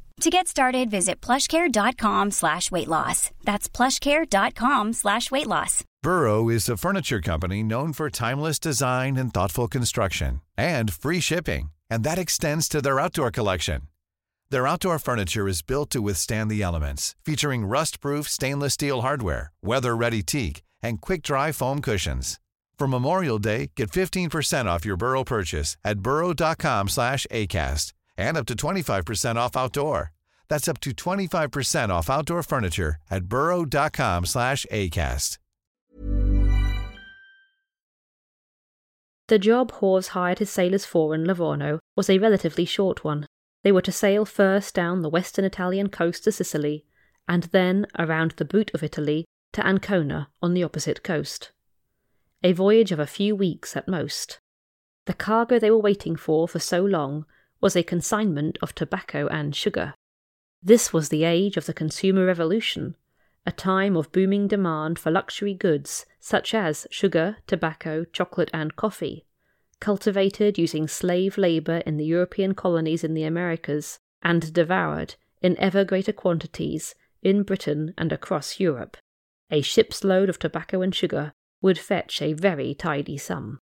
To 0.21 0.29
get 0.29 0.47
started, 0.47 0.91
visit 0.91 1.19
plushcare.com 1.19 2.29
slash 2.29 2.69
weight 2.69 2.87
loss. 2.87 3.31
That's 3.43 3.67
plushcare.com 3.67 4.93
slash 4.93 5.31
weight 5.31 5.47
loss. 5.47 5.83
Burrow 6.03 6.47
is 6.47 6.69
a 6.69 6.77
furniture 6.77 7.21
company 7.21 7.63
known 7.63 7.91
for 7.91 8.07
timeless 8.07 8.59
design 8.59 9.17
and 9.17 9.33
thoughtful 9.33 9.67
construction 9.67 10.41
and 10.55 10.93
free 10.93 11.21
shipping, 11.21 11.71
and 11.89 12.03
that 12.03 12.19
extends 12.19 12.69
to 12.69 12.83
their 12.83 12.99
outdoor 12.99 13.31
collection. 13.31 13.81
Their 14.51 14.67
outdoor 14.67 14.99
furniture 14.99 15.47
is 15.47 15.63
built 15.63 15.89
to 15.89 16.03
withstand 16.03 16.51
the 16.51 16.61
elements, 16.61 17.15
featuring 17.25 17.65
rust-proof 17.65 18.29
stainless 18.29 18.75
steel 18.75 19.01
hardware, 19.01 19.51
weather-ready 19.63 20.21
teak, 20.21 20.61
and 20.83 21.01
quick-dry 21.01 21.51
foam 21.51 21.81
cushions. 21.81 22.39
For 22.77 22.87
Memorial 22.87 23.39
Day, 23.39 23.71
get 23.75 23.89
15% 23.89 24.65
off 24.67 24.85
your 24.85 24.97
Burrow 24.97 25.23
purchase 25.23 25.77
at 25.83 26.01
burrow.com 26.01 26.89
slash 26.89 27.25
ACAST 27.31 27.93
and 28.17 28.37
up 28.37 28.45
to 28.47 28.55
25% 28.55 29.35
off 29.35 29.55
outdoor. 29.55 30.11
That's 30.47 30.67
up 30.67 30.79
to 30.81 30.91
25% 30.91 31.89
off 31.89 32.09
outdoor 32.09 32.43
furniture 32.43 32.95
at 33.09 33.25
burrow.com 33.25 34.25
slash 34.25 34.65
ACAST. 34.71 35.37
The 39.31 39.39
job 39.39 39.71
Hawes 39.71 40.09
hired 40.09 40.39
his 40.39 40.49
sailors 40.49 40.83
for 40.83 41.15
in 41.15 41.23
Livorno 41.23 41.79
was 41.95 42.09
a 42.09 42.19
relatively 42.19 42.65
short 42.65 43.05
one. 43.05 43.25
They 43.63 43.71
were 43.71 43.81
to 43.83 43.91
sail 43.91 44.25
first 44.25 44.75
down 44.75 45.03
the 45.03 45.09
western 45.09 45.45
Italian 45.45 45.87
coast 45.87 46.25
to 46.25 46.33
Sicily, 46.33 46.83
and 47.29 47.43
then 47.43 47.85
around 47.97 48.31
the 48.31 48.43
boot 48.43 48.71
of 48.73 48.83
Italy 48.83 49.23
to 49.53 49.65
Ancona 49.65 50.29
on 50.41 50.53
the 50.53 50.65
opposite 50.65 51.01
coast. 51.01 51.53
A 52.43 52.51
voyage 52.51 52.91
of 52.91 52.99
a 52.99 53.07
few 53.07 53.33
weeks 53.33 53.77
at 53.77 53.87
most. 53.87 54.41
The 55.05 55.13
cargo 55.13 55.59
they 55.59 55.71
were 55.71 55.77
waiting 55.77 56.17
for 56.17 56.45
for 56.45 56.59
so 56.59 56.83
long 56.83 57.25
was 57.61 57.75
a 57.75 57.83
consignment 57.83 58.57
of 58.61 58.75
tobacco 58.75 59.27
and 59.27 59.55
sugar. 59.55 59.93
This 60.61 60.91
was 60.91 61.09
the 61.09 61.23
age 61.23 61.57
of 61.57 61.65
the 61.65 61.73
consumer 61.73 62.25
revolution, 62.25 62.95
a 63.45 63.51
time 63.51 63.95
of 63.95 64.11
booming 64.11 64.47
demand 64.47 64.99
for 64.99 65.11
luxury 65.11 65.53
goods 65.53 66.05
such 66.19 66.53
as 66.53 66.85
sugar, 66.91 67.37
tobacco, 67.47 68.05
chocolate, 68.05 68.49
and 68.53 68.75
coffee, 68.75 69.25
cultivated 69.79 70.57
using 70.57 70.87
slave 70.87 71.37
labour 71.37 71.77
in 71.85 71.97
the 71.97 72.05
European 72.05 72.53
colonies 72.53 73.03
in 73.03 73.13
the 73.13 73.23
Americas, 73.23 73.99
and 74.21 74.53
devoured 74.53 75.15
in 75.41 75.57
ever 75.59 75.83
greater 75.83 76.13
quantities 76.13 76.93
in 77.23 77.43
Britain 77.43 77.93
and 77.97 78.11
across 78.11 78.59
Europe. 78.59 78.97
A 79.49 79.61
ship's 79.61 80.03
load 80.03 80.29
of 80.29 80.37
tobacco 80.37 80.81
and 80.81 80.93
sugar 80.93 81.33
would 81.61 81.79
fetch 81.79 82.21
a 82.21 82.33
very 82.33 82.73
tidy 82.73 83.17
sum. 83.17 83.59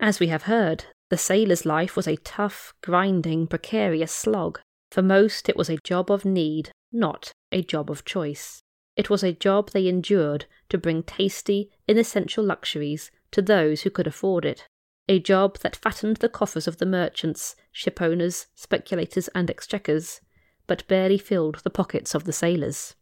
As 0.00 0.18
we 0.18 0.28
have 0.28 0.44
heard, 0.44 0.86
the 1.12 1.18
sailor's 1.18 1.66
life 1.66 1.94
was 1.94 2.08
a 2.08 2.16
tough, 2.16 2.72
grinding, 2.80 3.46
precarious 3.46 4.10
slog. 4.10 4.58
For 4.90 5.02
most, 5.02 5.46
it 5.46 5.58
was 5.58 5.68
a 5.68 5.76
job 5.84 6.10
of 6.10 6.24
need, 6.24 6.70
not 6.90 7.32
a 7.52 7.60
job 7.60 7.90
of 7.90 8.06
choice. 8.06 8.62
It 8.96 9.10
was 9.10 9.22
a 9.22 9.34
job 9.34 9.72
they 9.72 9.88
endured 9.88 10.46
to 10.70 10.78
bring 10.78 11.02
tasty, 11.02 11.70
inessential 11.86 12.42
luxuries 12.42 13.10
to 13.30 13.42
those 13.42 13.82
who 13.82 13.90
could 13.90 14.06
afford 14.06 14.46
it. 14.46 14.66
A 15.06 15.18
job 15.18 15.58
that 15.58 15.76
fattened 15.76 16.16
the 16.16 16.30
coffers 16.30 16.66
of 16.66 16.78
the 16.78 16.86
merchants, 16.86 17.56
shipowners, 17.74 18.46
speculators, 18.54 19.28
and 19.34 19.50
exchequers, 19.50 20.22
but 20.66 20.88
barely 20.88 21.18
filled 21.18 21.56
the 21.62 21.68
pockets 21.68 22.14
of 22.14 22.24
the 22.24 22.32
sailors. 22.32 22.94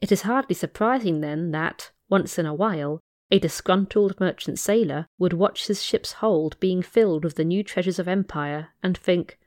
It 0.00 0.10
is 0.10 0.22
hardly 0.22 0.54
surprising, 0.54 1.20
then, 1.20 1.50
that, 1.50 1.90
once 2.08 2.38
in 2.38 2.46
a 2.46 2.54
while, 2.54 3.00
a 3.32 3.38
disgruntled 3.38 4.20
merchant 4.20 4.58
sailor 4.58 5.06
would 5.18 5.32
watch 5.32 5.66
his 5.66 5.82
ship's 5.82 6.12
hold 6.12 6.60
being 6.60 6.82
filled 6.82 7.24
with 7.24 7.36
the 7.36 7.44
new 7.44 7.64
treasures 7.64 7.98
of 7.98 8.06
empire 8.06 8.68
and 8.82 8.96
think, 8.98 9.38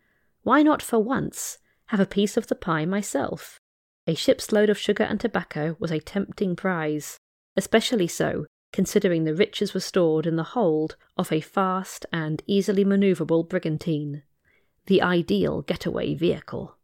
why 0.42 0.64
not 0.64 0.82
for 0.82 0.98
once 0.98 1.60
have 1.88 2.00
a 2.00 2.06
piece 2.06 2.36
of 2.36 2.48
the 2.48 2.56
pie 2.56 2.84
myself? 2.84 3.60
A 4.08 4.16
ship's 4.16 4.52
load 4.52 4.72
of 4.72 4.78
sugar 4.80 5.04
and 5.04 5.20
tobacco 5.20 5.78
was 5.80 5.92
a 5.92 6.00
tempting 6.00 6.56
prize, 6.56 7.20
especially 7.56 8.08
so 8.08 8.48
considering 8.74 9.24
the 9.24 9.36
riches 9.36 9.76
were 9.76 9.80
stored 9.80 10.26
in 10.26 10.36
the 10.36 10.44
hold 10.44 10.96
of 11.16 11.32
a 11.32 11.40
fast 11.40 12.08
and 12.12 12.42
easily 12.48 12.84
manoeuvrable 12.84 13.48
brigantine, 13.48 14.24
the 14.88 15.02
ideal 15.02 15.62
getaway 15.62 16.16
vehicle. 16.16 16.76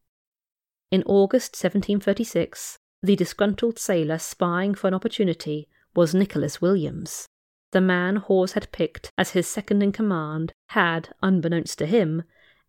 In 0.92 1.02
August 1.08 1.54
1736, 1.54 2.78
the 3.02 3.16
disgruntled 3.16 3.80
sailor 3.80 4.20
spying 4.20 4.76
for 4.76 4.88
an 4.88 4.94
opportunity 4.94 5.68
was 5.96 6.16
Nicholas 6.16 6.62
Williams. 6.62 7.26
The 7.72 7.82
man 7.82 8.18
Hawes 8.18 8.54
had 8.54 8.72
picked 8.72 9.12
as 9.18 9.32
his 9.32 9.48
second 9.48 9.82
in 9.82 9.92
command 9.92 10.52
had, 10.70 11.10
unbeknownst 11.22 11.78
to 11.80 11.86
him, 11.86 12.24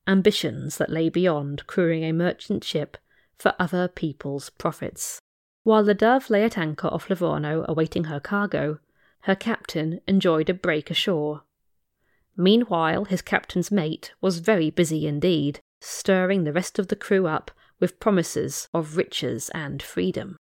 ambitions 0.06 0.78
that 0.78 0.90
lay 0.90 1.08
beyond 1.08 1.66
crewing 1.66 2.04
a 2.04 2.12
merchant 2.12 2.64
ship 2.64 2.96
for 3.38 3.54
other 3.58 3.88
people's 3.88 4.50
profits. 4.50 5.18
While 5.64 5.84
the 5.84 5.94
Dove 5.94 6.30
lay 6.30 6.44
at 6.44 6.58
anchor 6.58 6.88
off 6.88 7.08
Livorno 7.08 7.64
awaiting 7.68 8.04
her 8.04 8.20
cargo, 8.20 8.78
her 9.22 9.36
captain 9.36 10.00
enjoyed 10.08 10.50
a 10.50 10.54
break 10.54 10.90
ashore. 10.90 11.42
Meanwhile, 12.36 13.04
his 13.06 13.22
captain's 13.22 13.70
mate 13.70 14.12
was 14.20 14.38
very 14.38 14.70
busy 14.70 15.06
indeed, 15.06 15.60
stirring 15.80 16.44
the 16.44 16.52
rest 16.52 16.78
of 16.78 16.88
the 16.88 16.96
crew 16.96 17.26
up 17.26 17.50
with 17.78 18.00
promises 18.00 18.68
of 18.72 18.96
riches 18.96 19.50
and 19.50 19.82
freedom. 19.82 20.36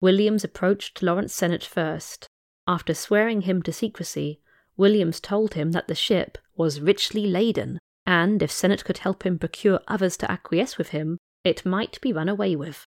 Williams 0.00 0.44
approached 0.44 1.02
Lawrence 1.02 1.34
Sennett 1.34 1.64
first. 1.64 2.26
After 2.66 2.94
swearing 2.94 3.42
him 3.42 3.62
to 3.62 3.72
secrecy, 3.72 4.40
Williams 4.76 5.20
told 5.20 5.54
him 5.54 5.72
that 5.72 5.88
the 5.88 5.94
ship 5.94 6.38
was 6.56 6.80
richly 6.80 7.26
laden, 7.26 7.78
and 8.06 8.42
if 8.42 8.50
Sennett 8.50 8.84
could 8.84 8.98
help 8.98 9.24
him 9.24 9.38
procure 9.38 9.80
others 9.88 10.16
to 10.18 10.30
acquiesce 10.30 10.78
with 10.78 10.88
him, 10.88 11.18
it 11.44 11.66
might 11.66 12.00
be 12.00 12.12
run 12.12 12.28
away 12.28 12.56
with. 12.56 12.84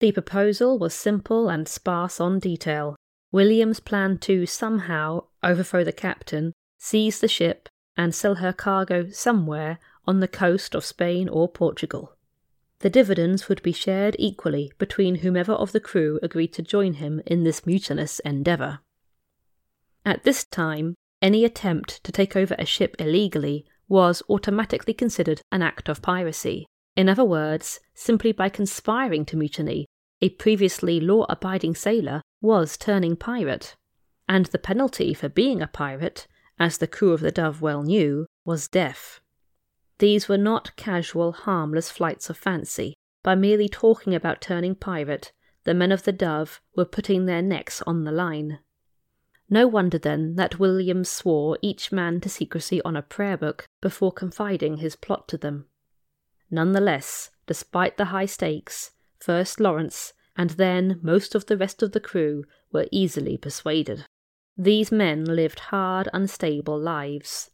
The 0.00 0.12
proposal 0.12 0.78
was 0.78 0.94
simple 0.94 1.48
and 1.48 1.68
sparse 1.68 2.20
on 2.20 2.38
detail. 2.38 2.96
Williams 3.32 3.80
planned 3.80 4.20
to 4.22 4.46
somehow 4.46 5.24
overthrow 5.42 5.84
the 5.84 5.92
captain, 5.92 6.52
seize 6.78 7.20
the 7.20 7.28
ship, 7.28 7.68
and 7.96 8.14
sell 8.14 8.36
her 8.36 8.52
cargo 8.52 9.08
somewhere 9.10 9.78
on 10.06 10.20
the 10.20 10.28
coast 10.28 10.74
of 10.74 10.84
Spain 10.84 11.28
or 11.28 11.48
Portugal. 11.48 12.16
The 12.80 12.90
dividends 12.90 13.48
would 13.48 13.62
be 13.62 13.72
shared 13.72 14.16
equally 14.18 14.72
between 14.78 15.16
whomever 15.16 15.52
of 15.52 15.72
the 15.72 15.80
crew 15.80 16.18
agreed 16.22 16.52
to 16.54 16.62
join 16.62 16.94
him 16.94 17.20
in 17.26 17.44
this 17.44 17.66
mutinous 17.66 18.20
endeavour. 18.20 18.80
At 20.04 20.24
this 20.24 20.44
time, 20.44 20.94
any 21.20 21.44
attempt 21.44 22.02
to 22.04 22.12
take 22.12 22.34
over 22.34 22.56
a 22.58 22.64
ship 22.64 22.96
illegally 22.98 23.66
was 23.86 24.22
automatically 24.30 24.94
considered 24.94 25.42
an 25.52 25.60
act 25.60 25.90
of 25.90 26.00
piracy. 26.00 26.66
In 26.96 27.08
other 27.08 27.24
words, 27.24 27.80
simply 27.94 28.32
by 28.32 28.48
conspiring 28.48 29.26
to 29.26 29.36
mutiny, 29.36 29.86
a 30.22 30.30
previously 30.30 31.00
law 31.00 31.26
abiding 31.28 31.74
sailor 31.74 32.22
was 32.40 32.78
turning 32.78 33.16
pirate. 33.16 33.76
And 34.26 34.46
the 34.46 34.58
penalty 34.58 35.12
for 35.12 35.28
being 35.28 35.60
a 35.60 35.66
pirate, 35.66 36.26
as 36.58 36.78
the 36.78 36.86
crew 36.86 37.12
of 37.12 37.20
the 37.20 37.30
Dove 37.30 37.60
well 37.60 37.82
knew, 37.82 38.26
was 38.44 38.68
death. 38.68 39.20
These 40.00 40.28
were 40.28 40.38
not 40.38 40.74
casual, 40.76 41.32
harmless 41.32 41.90
flights 41.90 42.30
of 42.30 42.38
fancy. 42.38 42.94
By 43.22 43.34
merely 43.34 43.68
talking 43.68 44.14
about 44.14 44.40
turning 44.40 44.74
pirate, 44.74 45.30
the 45.64 45.74
men 45.74 45.92
of 45.92 46.04
the 46.04 46.12
Dove 46.12 46.60
were 46.74 46.86
putting 46.86 47.26
their 47.26 47.42
necks 47.42 47.82
on 47.82 48.04
the 48.04 48.10
line. 48.10 48.60
No 49.50 49.68
wonder 49.68 49.98
then 49.98 50.36
that 50.36 50.58
William 50.58 51.04
swore 51.04 51.58
each 51.60 51.92
man 51.92 52.20
to 52.22 52.30
secrecy 52.30 52.80
on 52.82 52.96
a 52.96 53.02
prayer 53.02 53.36
book 53.36 53.66
before 53.82 54.10
confiding 54.10 54.78
his 54.78 54.96
plot 54.96 55.28
to 55.28 55.36
them. 55.36 55.66
None 56.50 56.72
the 56.72 56.80
less, 56.80 57.30
despite 57.46 57.98
the 57.98 58.06
high 58.06 58.26
stakes, 58.26 58.92
first 59.18 59.60
Lawrence 59.60 60.14
and 60.34 60.50
then 60.50 60.98
most 61.02 61.34
of 61.34 61.44
the 61.44 61.58
rest 61.58 61.82
of 61.82 61.92
the 61.92 62.00
crew 62.00 62.44
were 62.72 62.88
easily 62.90 63.36
persuaded. 63.36 64.06
These 64.56 64.90
men 64.90 65.24
lived 65.24 65.58
hard, 65.58 66.08
unstable 66.14 66.78
lives. 66.78 67.49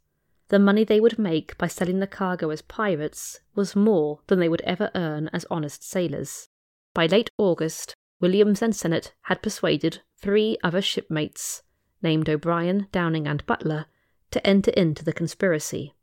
The 0.49 0.59
money 0.61 0.85
they 0.85 1.01
would 1.01 1.19
make 1.19 1.59
by 1.59 1.67
selling 1.67 1.99
the 1.99 2.07
cargo 2.07 2.51
as 2.51 2.63
pirates 2.63 3.41
was 3.57 3.75
more 3.75 4.21
than 4.29 4.39
they 4.39 4.49
would 4.49 4.61
ever 4.61 4.93
earn 4.95 5.29
as 5.33 5.45
honest 5.51 5.83
sailors. 5.83 6.49
By 6.95 7.07
late 7.07 7.31
August, 7.37 7.95
Williams 8.21 8.63
and 8.63 8.75
Sennett 8.75 9.13
had 9.23 9.43
persuaded 9.43 10.03
three 10.17 10.57
other 10.63 10.81
shipmates, 10.81 11.63
named 12.01 12.29
O'Brien, 12.29 12.87
Downing, 12.93 13.27
and 13.27 13.45
Butler, 13.47 13.87
to 14.31 14.47
enter 14.47 14.71
into 14.71 15.05
the 15.05 15.13
conspiracy. 15.13 15.95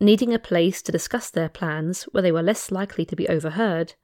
Needing 0.00 0.34
a 0.34 0.38
place 0.38 0.82
to 0.82 0.92
discuss 0.92 1.30
their 1.30 1.48
plans 1.48 2.04
where 2.04 2.22
they 2.22 2.32
were 2.32 2.42
less 2.42 2.72
likely 2.72 3.04
to 3.04 3.16
be 3.16 3.28
overheard, 3.28 3.94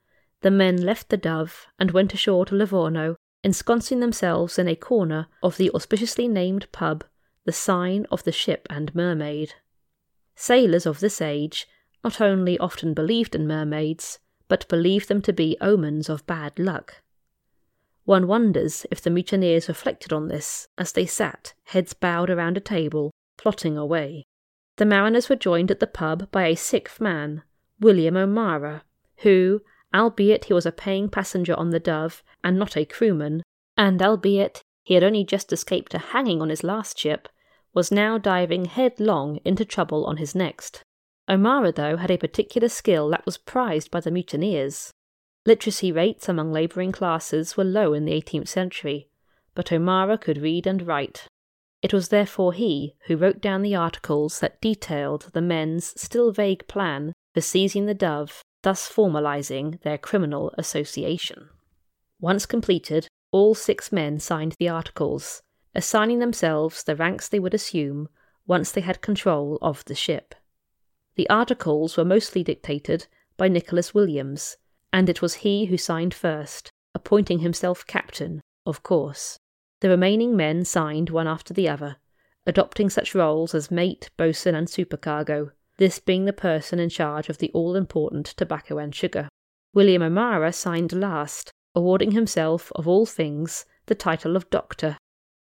the 0.43 0.51
men 0.51 0.77
left 0.77 1.09
the 1.09 1.17
Dove 1.17 1.67
and 1.79 1.91
went 1.91 2.15
ashore 2.15 2.47
to 2.47 2.55
Livorno, 2.55 3.17
ensconcing 3.43 4.01
themselves 4.01 4.59
in 4.59 4.69
a 4.69 4.77
corner 4.77 5.27
of 5.43 5.57
the 5.57 5.71
auspiciously 5.75 6.29
named 6.29 6.71
pub, 6.71 7.05
the 7.45 7.53
sign 7.53 8.07
of 8.11 8.23
the 8.25 8.33
ship 8.33 8.67
and 8.71 8.95
mermaid. 8.95 9.55
Sailors 10.37 10.87
of 10.87 11.01
this 11.01 11.21
age 11.21 11.67
not 12.03 12.21
only 12.21 12.59
often 12.59 12.93
believed 12.93 13.35
in 13.35 13.47
mermaids, 13.47 14.19
but 14.49 14.69
believed 14.69 15.09
them 15.09 15.23
to 15.23 15.33
be 15.33 15.57
omens 15.61 16.09
of 16.09 16.27
bad 16.27 16.59
luck. 16.59 17.03
One 18.05 18.27
wonders 18.27 18.85
if 18.91 19.01
the 19.01 19.11
mutineers 19.11 19.69
reflected 19.69 20.13
on 20.13 20.29
this 20.29 20.69
as 20.77 20.93
they 20.93 21.07
sat, 21.07 21.55
heads 21.65 21.95
bowed 21.95 22.29
around 22.29 22.59
a 22.59 22.61
table, 22.61 23.11
plotting 23.39 23.79
away. 23.79 24.25
The 24.77 24.85
mariners 24.85 25.29
were 25.29 25.37
joined 25.37 25.71
at 25.71 25.81
the 25.81 25.87
pub 25.87 26.31
by 26.31 26.47
a 26.47 26.57
sixth 26.57 27.01
man, 27.01 27.43
William 27.81 28.17
O'Mara, 28.17 28.83
who, 29.19 29.63
albeit 29.95 30.47
he 30.47 30.53
was 30.53 30.67
a 30.67 30.73
paying 30.73 31.09
passenger 31.09 31.55
on 31.55 31.71
the 31.71 31.81
Dove 31.81 32.23
and 32.43 32.59
not 32.59 32.77
a 32.77 32.85
crewman, 32.85 33.43
and 33.77 34.03
albeit 34.03 34.63
he 34.83 34.95
had 34.95 35.05
only 35.05 35.25
just 35.25 35.53
escaped 35.53 35.95
a 35.95 35.99
hanging 35.99 36.43
on 36.43 36.51
his 36.51 36.63
last 36.63 36.99
ship, 36.99 37.29
was 37.75 37.91
now 37.91 38.17
diving 38.17 38.67
headlong 38.67 39.39
into 39.45 39.65
trouble 39.65 40.07
on 40.07 40.17
his 40.17 40.35
next. 40.35 40.83
O'Mara, 41.29 41.73
though, 41.73 41.97
had 41.97 42.11
a 42.11 42.19
particular 42.19 42.69
skill 42.69 43.09
that 43.11 43.27
was 43.27 43.37
prized 43.37 43.91
by 43.91 44.01
the 44.01 44.11
mutineers. 44.11 44.93
Literacy 45.47 45.93
rates 45.93 46.29
among 46.29 46.53
labouring 46.53 46.93
classes 46.93 47.57
were 47.57 47.65
low 47.65 47.93
in 47.93 48.05
the 48.05 48.13
18th 48.13 48.49
century, 48.49 49.09
but 49.55 49.73
O'Mara 49.73 50.17
could 50.17 50.39
read 50.39 50.67
and 50.67 50.87
write. 50.87 51.27
It 51.83 51.93
was 51.93 52.09
therefore 52.09 52.55
he 52.55 52.95
who 53.07 53.17
wrote 53.17 53.41
down 53.43 53.63
the 53.63 53.75
articles 53.75 54.41
that 54.41 54.61
detailed 54.61 55.31
the 55.35 55.43
men's 55.43 56.01
still 56.01 56.33
vague 56.33 56.67
plan 56.67 57.13
for 57.35 57.43
seizing 57.43 57.85
the 57.85 57.95
Dove, 57.95 58.43
thus 58.63 58.89
formalising 58.91 59.83
their 59.83 59.99
criminal 59.99 60.55
association. 60.57 61.51
Once 62.21 62.47
completed, 62.47 63.07
all 63.33 63.55
six 63.55 63.93
men 63.93 64.19
signed 64.19 64.55
the 64.59 64.69
articles, 64.69 65.43
assigning 65.75 66.19
themselves 66.19 66.85
the 66.85 66.97
ranks 66.97 67.29
they 67.29 67.39
would 67.39 67.55
assume 67.55 68.09
once 68.47 68.71
they 68.71 68.81
had 68.81 69.01
control 69.01 69.59
of 69.63 69.85
the 69.87 69.95
ship. 69.95 70.35
The 71.17 71.29
articles 71.31 71.97
were 71.97 72.05
mostly 72.05 72.43
dictated 72.43 73.07
by 73.37 73.49
Nicholas 73.49 73.95
Williams, 73.95 74.57
and 74.93 75.09
it 75.09 75.23
was 75.23 75.35
he 75.35 75.67
who 75.67 75.77
signed 75.77 76.15
first, 76.15 76.71
appointing 76.95 77.41
himself 77.41 77.87
captain, 77.87 78.41
of 78.67 78.83
course. 78.83 79.39
The 79.81 79.89
remaining 79.89 80.37
men 80.37 80.65
signed 80.65 81.11
one 81.11 81.27
after 81.27 81.53
the 81.53 81.69
other, 81.69 81.97
adopting 82.47 82.91
such 82.91 83.15
roles 83.15 83.55
as 83.55 83.71
mate, 83.71 84.11
boatswain, 84.17 84.55
and 84.55 84.69
supercargo, 84.69 85.51
this 85.79 85.99
being 85.99 86.25
the 86.25 86.33
person 86.33 86.79
in 86.79 86.89
charge 86.89 87.29
of 87.29 87.39
the 87.39 87.51
all 87.53 87.75
important 87.75 88.27
tobacco 88.27 88.79
and 88.79 88.95
sugar. 88.95 89.29
William 89.73 90.03
O'Mara 90.03 90.53
signed 90.53 90.93
last, 90.93 91.51
awarding 91.75 92.13
himself, 92.13 92.71
of 92.77 92.87
all 92.87 93.07
things, 93.07 93.65
the 93.87 93.95
title 93.95 94.37
of 94.37 94.49
doctor. 94.51 94.97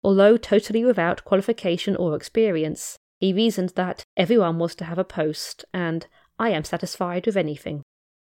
Although 0.05 0.37
totally 0.37 0.85
without 0.85 1.25
qualification 1.25 1.95
or 1.95 2.15
experience, 2.15 2.99
he 3.19 3.33
reasoned 3.33 3.69
that 3.69 4.03
everyone 4.15 4.59
was 4.59 4.75
to 4.75 4.85
have 4.85 4.99
a 4.99 5.03
post, 5.03 5.65
and 5.73 6.05
I 6.37 6.49
am 6.49 6.63
satisfied 6.63 7.25
with 7.25 7.35
anything. 7.35 7.81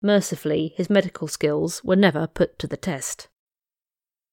Mercifully, 0.02 0.74
his 0.76 0.90
medical 0.90 1.28
skills 1.28 1.84
were 1.84 1.94
never 1.94 2.26
put 2.26 2.58
to 2.58 2.66
the 2.66 2.76
test. 2.76 3.28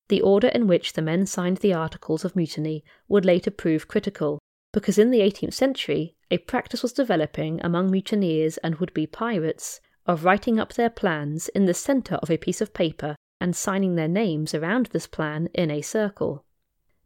The 0.07 0.19
order 0.19 0.47
in 0.47 0.65
which 0.65 0.93
the 0.93 1.03
men 1.03 1.27
signed 1.27 1.57
the 1.57 1.75
articles 1.75 2.25
of 2.25 2.35
mutiny 2.35 2.83
would 3.07 3.23
later 3.23 3.51
prove 3.51 3.87
critical, 3.87 4.39
because 4.73 4.97
in 4.97 5.11
the 5.11 5.19
18th 5.19 5.53
century 5.53 6.15
a 6.31 6.39
practice 6.39 6.81
was 6.81 6.91
developing 6.91 7.61
among 7.63 7.91
mutineers 7.91 8.57
and 8.63 8.77
would 8.77 8.95
be 8.95 9.05
pirates 9.05 9.79
of 10.07 10.25
writing 10.25 10.59
up 10.59 10.73
their 10.73 10.89
plans 10.89 11.49
in 11.49 11.65
the 11.65 11.75
centre 11.75 12.15
of 12.15 12.31
a 12.31 12.37
piece 12.37 12.61
of 12.61 12.73
paper 12.73 13.15
and 13.39 13.55
signing 13.55 13.93
their 13.93 14.07
names 14.07 14.55
around 14.55 14.87
this 14.87 15.05
plan 15.05 15.49
in 15.53 15.69
a 15.69 15.83
circle. 15.83 16.43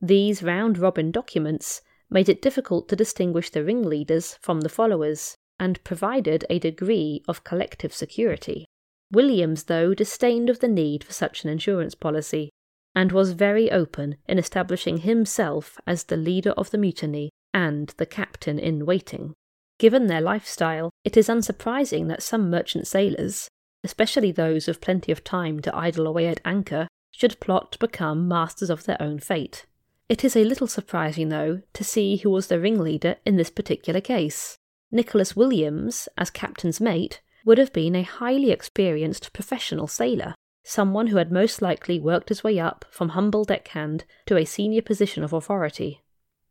These 0.01 0.41
round 0.41 0.77
robin 0.77 1.11
documents 1.11 1.81
made 2.09 2.27
it 2.27 2.41
difficult 2.41 2.89
to 2.89 2.95
distinguish 2.95 3.49
the 3.49 3.63
ringleaders 3.63 4.35
from 4.41 4.61
the 4.61 4.69
followers, 4.69 5.37
and 5.59 5.83
provided 5.83 6.43
a 6.49 6.59
degree 6.59 7.23
of 7.27 7.43
collective 7.43 7.93
security. 7.93 8.65
Williams, 9.11 9.65
though, 9.65 9.93
disdained 9.93 10.49
of 10.49 10.59
the 10.59 10.67
need 10.67 11.03
for 11.03 11.13
such 11.13 11.43
an 11.43 11.49
insurance 11.49 11.93
policy, 11.93 12.49
and 12.95 13.11
was 13.11 13.33
very 13.33 13.71
open 13.71 14.17
in 14.27 14.39
establishing 14.39 14.97
himself 14.97 15.79
as 15.85 16.05
the 16.05 16.17
leader 16.17 16.51
of 16.51 16.71
the 16.71 16.77
mutiny 16.77 17.29
and 17.53 17.89
the 17.97 18.05
captain 18.05 18.57
in 18.57 18.85
waiting. 18.85 19.33
Given 19.77 20.07
their 20.07 20.21
lifestyle, 20.21 20.89
it 21.03 21.15
is 21.15 21.27
unsurprising 21.27 22.07
that 22.07 22.23
some 22.23 22.49
merchant 22.49 22.87
sailors, 22.87 23.47
especially 23.83 24.31
those 24.31 24.67
with 24.67 24.81
plenty 24.81 25.11
of 25.11 25.23
time 25.23 25.59
to 25.61 25.75
idle 25.75 26.07
away 26.07 26.27
at 26.27 26.41
anchor, 26.43 26.87
should 27.11 27.39
plot 27.39 27.71
to 27.73 27.79
become 27.79 28.27
masters 28.27 28.69
of 28.69 28.85
their 28.85 29.01
own 29.01 29.19
fate. 29.19 29.65
It 30.11 30.25
is 30.25 30.35
a 30.35 30.43
little 30.43 30.67
surprising, 30.67 31.29
though, 31.29 31.61
to 31.71 31.85
see 31.85 32.17
who 32.17 32.29
was 32.29 32.47
the 32.47 32.59
ringleader 32.59 33.15
in 33.25 33.37
this 33.37 33.49
particular 33.49 34.01
case. 34.01 34.57
Nicholas 34.91 35.37
Williams, 35.37 36.09
as 36.17 36.29
captain's 36.29 36.81
mate, 36.81 37.21
would 37.45 37.57
have 37.57 37.71
been 37.71 37.95
a 37.95 38.03
highly 38.03 38.51
experienced 38.51 39.31
professional 39.31 39.87
sailor, 39.87 40.35
someone 40.65 41.07
who 41.07 41.15
had 41.15 41.31
most 41.31 41.61
likely 41.61 41.97
worked 41.97 42.27
his 42.27 42.43
way 42.43 42.59
up 42.59 42.83
from 42.91 43.15
humble 43.15 43.45
deckhand 43.45 44.03
to 44.25 44.35
a 44.35 44.43
senior 44.43 44.81
position 44.81 45.23
of 45.23 45.31
authority. 45.31 46.01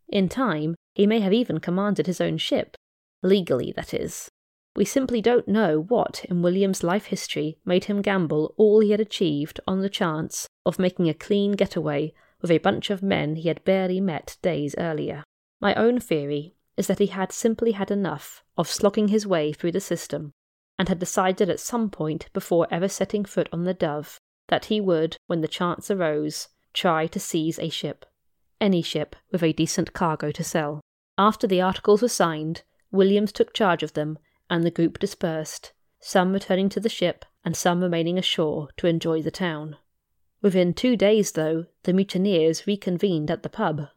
In 0.08 0.30
time, 0.30 0.74
he 0.94 1.06
may 1.06 1.20
have 1.20 1.34
even 1.34 1.60
commanded 1.60 2.06
his 2.06 2.18
own 2.18 2.38
ship, 2.38 2.78
legally, 3.22 3.74
that 3.76 3.92
is. 3.92 4.30
We 4.74 4.86
simply 4.86 5.20
don't 5.20 5.46
know 5.46 5.82
what 5.82 6.24
in 6.30 6.40
William's 6.40 6.82
life 6.82 7.04
history 7.04 7.58
made 7.66 7.84
him 7.84 8.00
gamble 8.00 8.54
all 8.56 8.80
he 8.80 8.92
had 8.92 9.00
achieved 9.00 9.60
on 9.68 9.82
the 9.82 9.90
chance 9.90 10.48
of 10.64 10.78
making 10.78 11.10
a 11.10 11.12
clean 11.12 11.52
getaway 11.52 12.14
with 12.40 12.50
a 12.50 12.58
bunch 12.58 12.90
of 12.90 13.02
men 13.02 13.36
he 13.36 13.48
had 13.48 13.64
barely 13.64 14.00
met 14.00 14.36
days 14.42 14.74
earlier. 14.78 15.24
My 15.60 15.74
own 15.74 16.00
theory 16.00 16.54
is 16.76 16.86
that 16.86 16.98
he 16.98 17.08
had 17.08 17.32
simply 17.32 17.72
had 17.72 17.90
enough 17.90 18.42
of 18.56 18.68
slogging 18.68 19.08
his 19.08 19.26
way 19.26 19.52
through 19.52 19.72
the 19.72 19.80
system, 19.80 20.32
and 20.78 20.88
had 20.88 20.98
decided 20.98 21.50
at 21.50 21.60
some 21.60 21.90
point 21.90 22.30
before 22.32 22.66
ever 22.70 22.88
setting 22.88 23.24
foot 23.24 23.48
on 23.52 23.64
the 23.64 23.74
Dove 23.74 24.18
that 24.48 24.66
he 24.66 24.80
would, 24.80 25.16
when 25.26 25.42
the 25.42 25.48
chance 25.48 25.90
arose, 25.90 26.48
try 26.72 27.06
to 27.06 27.20
seize 27.20 27.58
a 27.58 27.68
ship, 27.68 28.06
any 28.60 28.82
ship 28.82 29.14
with 29.30 29.42
a 29.42 29.52
decent 29.52 29.92
cargo 29.92 30.30
to 30.32 30.42
sell. 30.42 30.80
After 31.18 31.46
the 31.46 31.60
articles 31.60 32.02
were 32.02 32.08
signed, 32.08 32.62
Williams 32.90 33.32
took 33.32 33.52
charge 33.52 33.82
of 33.82 33.92
them, 33.92 34.18
and 34.48 34.64
the 34.64 34.70
group 34.70 34.98
dispersed, 34.98 35.72
some 36.00 36.32
returning 36.32 36.68
to 36.70 36.80
the 36.80 36.88
ship 36.88 37.24
and 37.44 37.56
some 37.56 37.82
remaining 37.82 38.18
ashore 38.18 38.68
to 38.78 38.86
enjoy 38.86 39.22
the 39.22 39.30
town. 39.30 39.76
Within 40.42 40.72
two 40.72 40.96
days, 40.96 41.32
though, 41.32 41.66
the 41.82 41.92
mutineers 41.92 42.66
reconvened 42.66 43.30
at 43.30 43.42
the 43.42 43.48
pub. 43.50 43.88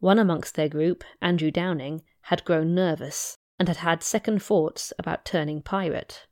One 0.00 0.18
amongst 0.18 0.54
their 0.54 0.68
group, 0.68 1.04
Andrew 1.20 1.50
Downing, 1.50 2.02
had 2.22 2.44
grown 2.44 2.74
nervous, 2.74 3.36
and 3.58 3.68
had 3.68 3.78
had 3.78 4.02
second 4.02 4.42
thoughts 4.42 4.92
about 4.98 5.24
turning 5.24 5.60
pirate. 5.60 6.26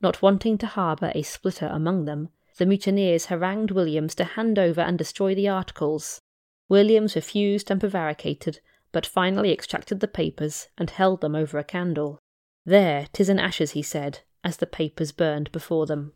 Not 0.00 0.22
wanting 0.22 0.58
to 0.58 0.66
harbour 0.66 1.10
a 1.14 1.22
splitter 1.22 1.66
among 1.66 2.04
them, 2.04 2.28
the 2.56 2.66
mutineers 2.66 3.26
harangued 3.26 3.72
Williams 3.72 4.14
to 4.16 4.24
hand 4.24 4.58
over 4.58 4.80
and 4.80 4.96
destroy 4.96 5.34
the 5.34 5.48
articles. 5.48 6.20
Williams 6.68 7.16
refused 7.16 7.70
and 7.70 7.80
prevaricated, 7.80 8.60
but 8.92 9.06
finally 9.06 9.52
extracted 9.52 10.00
the 10.00 10.08
papers 10.08 10.68
and 10.76 10.90
held 10.90 11.20
them 11.20 11.34
over 11.34 11.58
a 11.58 11.64
candle. 11.64 12.18
There, 12.64 13.08
tis 13.12 13.28
in 13.28 13.38
ashes, 13.38 13.72
he 13.72 13.82
said, 13.82 14.20
as 14.44 14.58
the 14.58 14.66
papers 14.66 15.12
burned 15.12 15.50
before 15.50 15.86
them. 15.86 16.12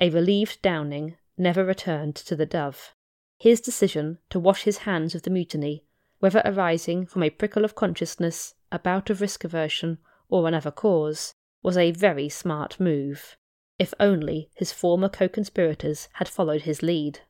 A 0.00 0.10
relieved 0.10 0.60
Downing 0.62 1.16
never 1.38 1.64
returned 1.64 2.14
to 2.14 2.34
the 2.34 2.46
Dove. 2.46 2.94
His 3.38 3.60
decision 3.60 4.18
to 4.30 4.40
wash 4.40 4.64
his 4.64 4.78
hands 4.78 5.14
of 5.14 5.22
the 5.22 5.30
mutiny, 5.30 5.84
whether 6.18 6.42
arising 6.44 7.06
from 7.06 7.22
a 7.22 7.30
prickle 7.30 7.64
of 7.64 7.74
consciousness, 7.74 8.54
a 8.72 8.78
bout 8.78 9.10
of 9.10 9.20
risk 9.20 9.44
aversion, 9.44 9.98
or 10.28 10.48
another 10.48 10.70
cause, 10.70 11.34
was 11.62 11.76
a 11.76 11.92
very 11.92 12.28
smart 12.28 12.80
move. 12.80 13.36
If 13.78 13.94
only 14.00 14.50
his 14.54 14.72
former 14.72 15.08
co 15.08 15.28
conspirators 15.28 16.08
had 16.14 16.28
followed 16.28 16.62
his 16.62 16.82
lead. 16.82 17.20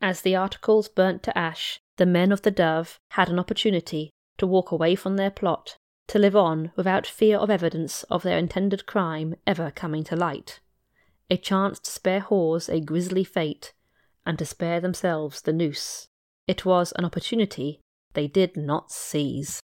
As 0.00 0.22
the 0.22 0.36
articles 0.36 0.88
burnt 0.88 1.22
to 1.24 1.36
ash, 1.36 1.80
the 1.96 2.06
men 2.06 2.30
of 2.30 2.42
the 2.42 2.50
Dove 2.50 3.00
had 3.10 3.28
an 3.28 3.38
opportunity 3.38 4.10
to 4.38 4.46
walk 4.46 4.70
away 4.70 4.94
from 4.94 5.16
their 5.16 5.30
plot, 5.30 5.76
to 6.08 6.18
live 6.18 6.36
on 6.36 6.72
without 6.76 7.06
fear 7.06 7.38
of 7.38 7.50
evidence 7.50 8.04
of 8.04 8.22
their 8.22 8.38
intended 8.38 8.86
crime 8.86 9.34
ever 9.46 9.70
coming 9.70 10.04
to 10.04 10.16
light 10.16 10.60
a 11.30 11.36
chance 11.36 11.78
to 11.80 11.90
spare 11.90 12.20
Hawes 12.20 12.68
a 12.68 12.80
grisly 12.80 13.24
fate, 13.24 13.72
and 14.26 14.38
to 14.38 14.44
spare 14.44 14.80
themselves 14.80 15.40
the 15.42 15.52
noose. 15.52 16.08
It 16.46 16.64
was 16.64 16.92
an 16.92 17.04
opportunity 17.04 17.80
they 18.12 18.26
did 18.26 18.56
not 18.56 18.90
seize. 18.90 19.60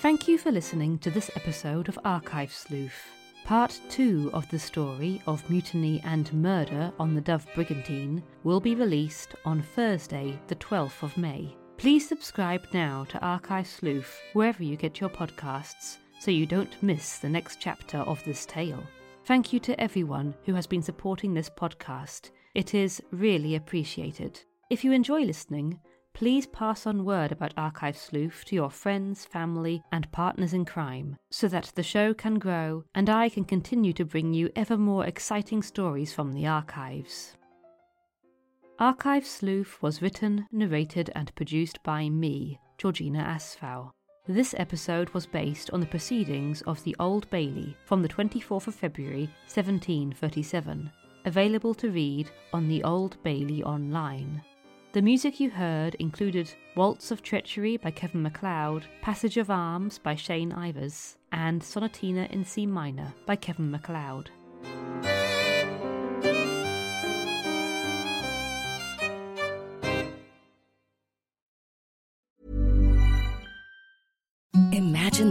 Thank 0.00 0.28
you 0.28 0.38
for 0.38 0.50
listening 0.50 0.98
to 1.00 1.10
this 1.10 1.30
episode 1.36 1.88
of 1.88 1.98
Archive 2.04 2.52
Sleuth. 2.52 3.04
Part 3.44 3.80
2 3.90 4.30
of 4.32 4.48
the 4.50 4.58
story 4.58 5.22
of 5.26 5.48
mutiny 5.50 6.00
and 6.04 6.32
murder 6.32 6.92
on 6.98 7.14
the 7.14 7.20
Dove 7.20 7.46
Brigantine 7.54 8.22
will 8.42 8.60
be 8.60 8.74
released 8.74 9.34
on 9.44 9.62
Thursday, 9.62 10.38
the 10.48 10.54
12th 10.56 11.02
of 11.02 11.16
May. 11.16 11.56
Please 11.80 12.06
subscribe 12.06 12.66
now 12.74 13.06
to 13.08 13.18
Archive 13.24 13.66
Sleuth 13.66 14.20
wherever 14.34 14.62
you 14.62 14.76
get 14.76 15.00
your 15.00 15.08
podcasts 15.08 15.96
so 16.18 16.30
you 16.30 16.44
don't 16.44 16.76
miss 16.82 17.16
the 17.16 17.28
next 17.30 17.58
chapter 17.58 17.96
of 18.00 18.22
this 18.22 18.44
tale. 18.44 18.84
Thank 19.24 19.50
you 19.50 19.60
to 19.60 19.80
everyone 19.80 20.34
who 20.44 20.52
has 20.52 20.66
been 20.66 20.82
supporting 20.82 21.32
this 21.32 21.48
podcast. 21.48 22.32
It 22.54 22.74
is 22.74 23.00
really 23.12 23.54
appreciated. 23.54 24.38
If 24.68 24.84
you 24.84 24.92
enjoy 24.92 25.22
listening, 25.22 25.80
please 26.12 26.46
pass 26.48 26.86
on 26.86 27.06
word 27.06 27.32
about 27.32 27.54
Archive 27.56 27.96
Sleuth 27.96 28.44
to 28.48 28.54
your 28.54 28.70
friends, 28.70 29.24
family, 29.24 29.82
and 29.90 30.12
partners 30.12 30.52
in 30.52 30.66
crime 30.66 31.16
so 31.30 31.48
that 31.48 31.72
the 31.76 31.82
show 31.82 32.12
can 32.12 32.38
grow 32.38 32.84
and 32.94 33.08
I 33.08 33.30
can 33.30 33.46
continue 33.46 33.94
to 33.94 34.04
bring 34.04 34.34
you 34.34 34.50
ever 34.54 34.76
more 34.76 35.06
exciting 35.06 35.62
stories 35.62 36.12
from 36.12 36.34
the 36.34 36.46
archives. 36.46 37.38
Archive 38.80 39.26
Sleuth 39.26 39.76
was 39.82 40.00
written, 40.00 40.46
narrated, 40.50 41.10
and 41.14 41.34
produced 41.34 41.82
by 41.82 42.08
me, 42.08 42.58
Georgina 42.78 43.22
Asfow. 43.22 43.90
This 44.26 44.54
episode 44.56 45.10
was 45.10 45.26
based 45.26 45.70
on 45.72 45.80
the 45.80 45.86
proceedings 45.86 46.62
of 46.62 46.82
the 46.82 46.96
Old 46.98 47.28
Bailey 47.28 47.76
from 47.84 48.00
the 48.00 48.08
24th 48.08 48.68
of 48.68 48.74
February 48.74 49.28
1737, 49.52 50.90
available 51.26 51.74
to 51.74 51.90
read 51.90 52.30
on 52.54 52.68
the 52.68 52.82
Old 52.82 53.22
Bailey 53.22 53.62
Online. 53.64 54.40
The 54.94 55.02
music 55.02 55.40
you 55.40 55.50
heard 55.50 55.94
included 55.96 56.50
Waltz 56.74 57.10
of 57.10 57.20
Treachery 57.20 57.76
by 57.76 57.90
Kevin 57.90 58.22
MacLeod, 58.22 58.86
Passage 59.02 59.36
of 59.36 59.50
Arms 59.50 59.98
by 59.98 60.14
Shane 60.14 60.52
Ivers, 60.52 61.18
and 61.32 61.60
Sonatina 61.60 62.30
in 62.30 62.46
C 62.46 62.64
minor 62.64 63.12
by 63.26 63.36
Kevin 63.36 63.70
MacLeod. 63.70 64.30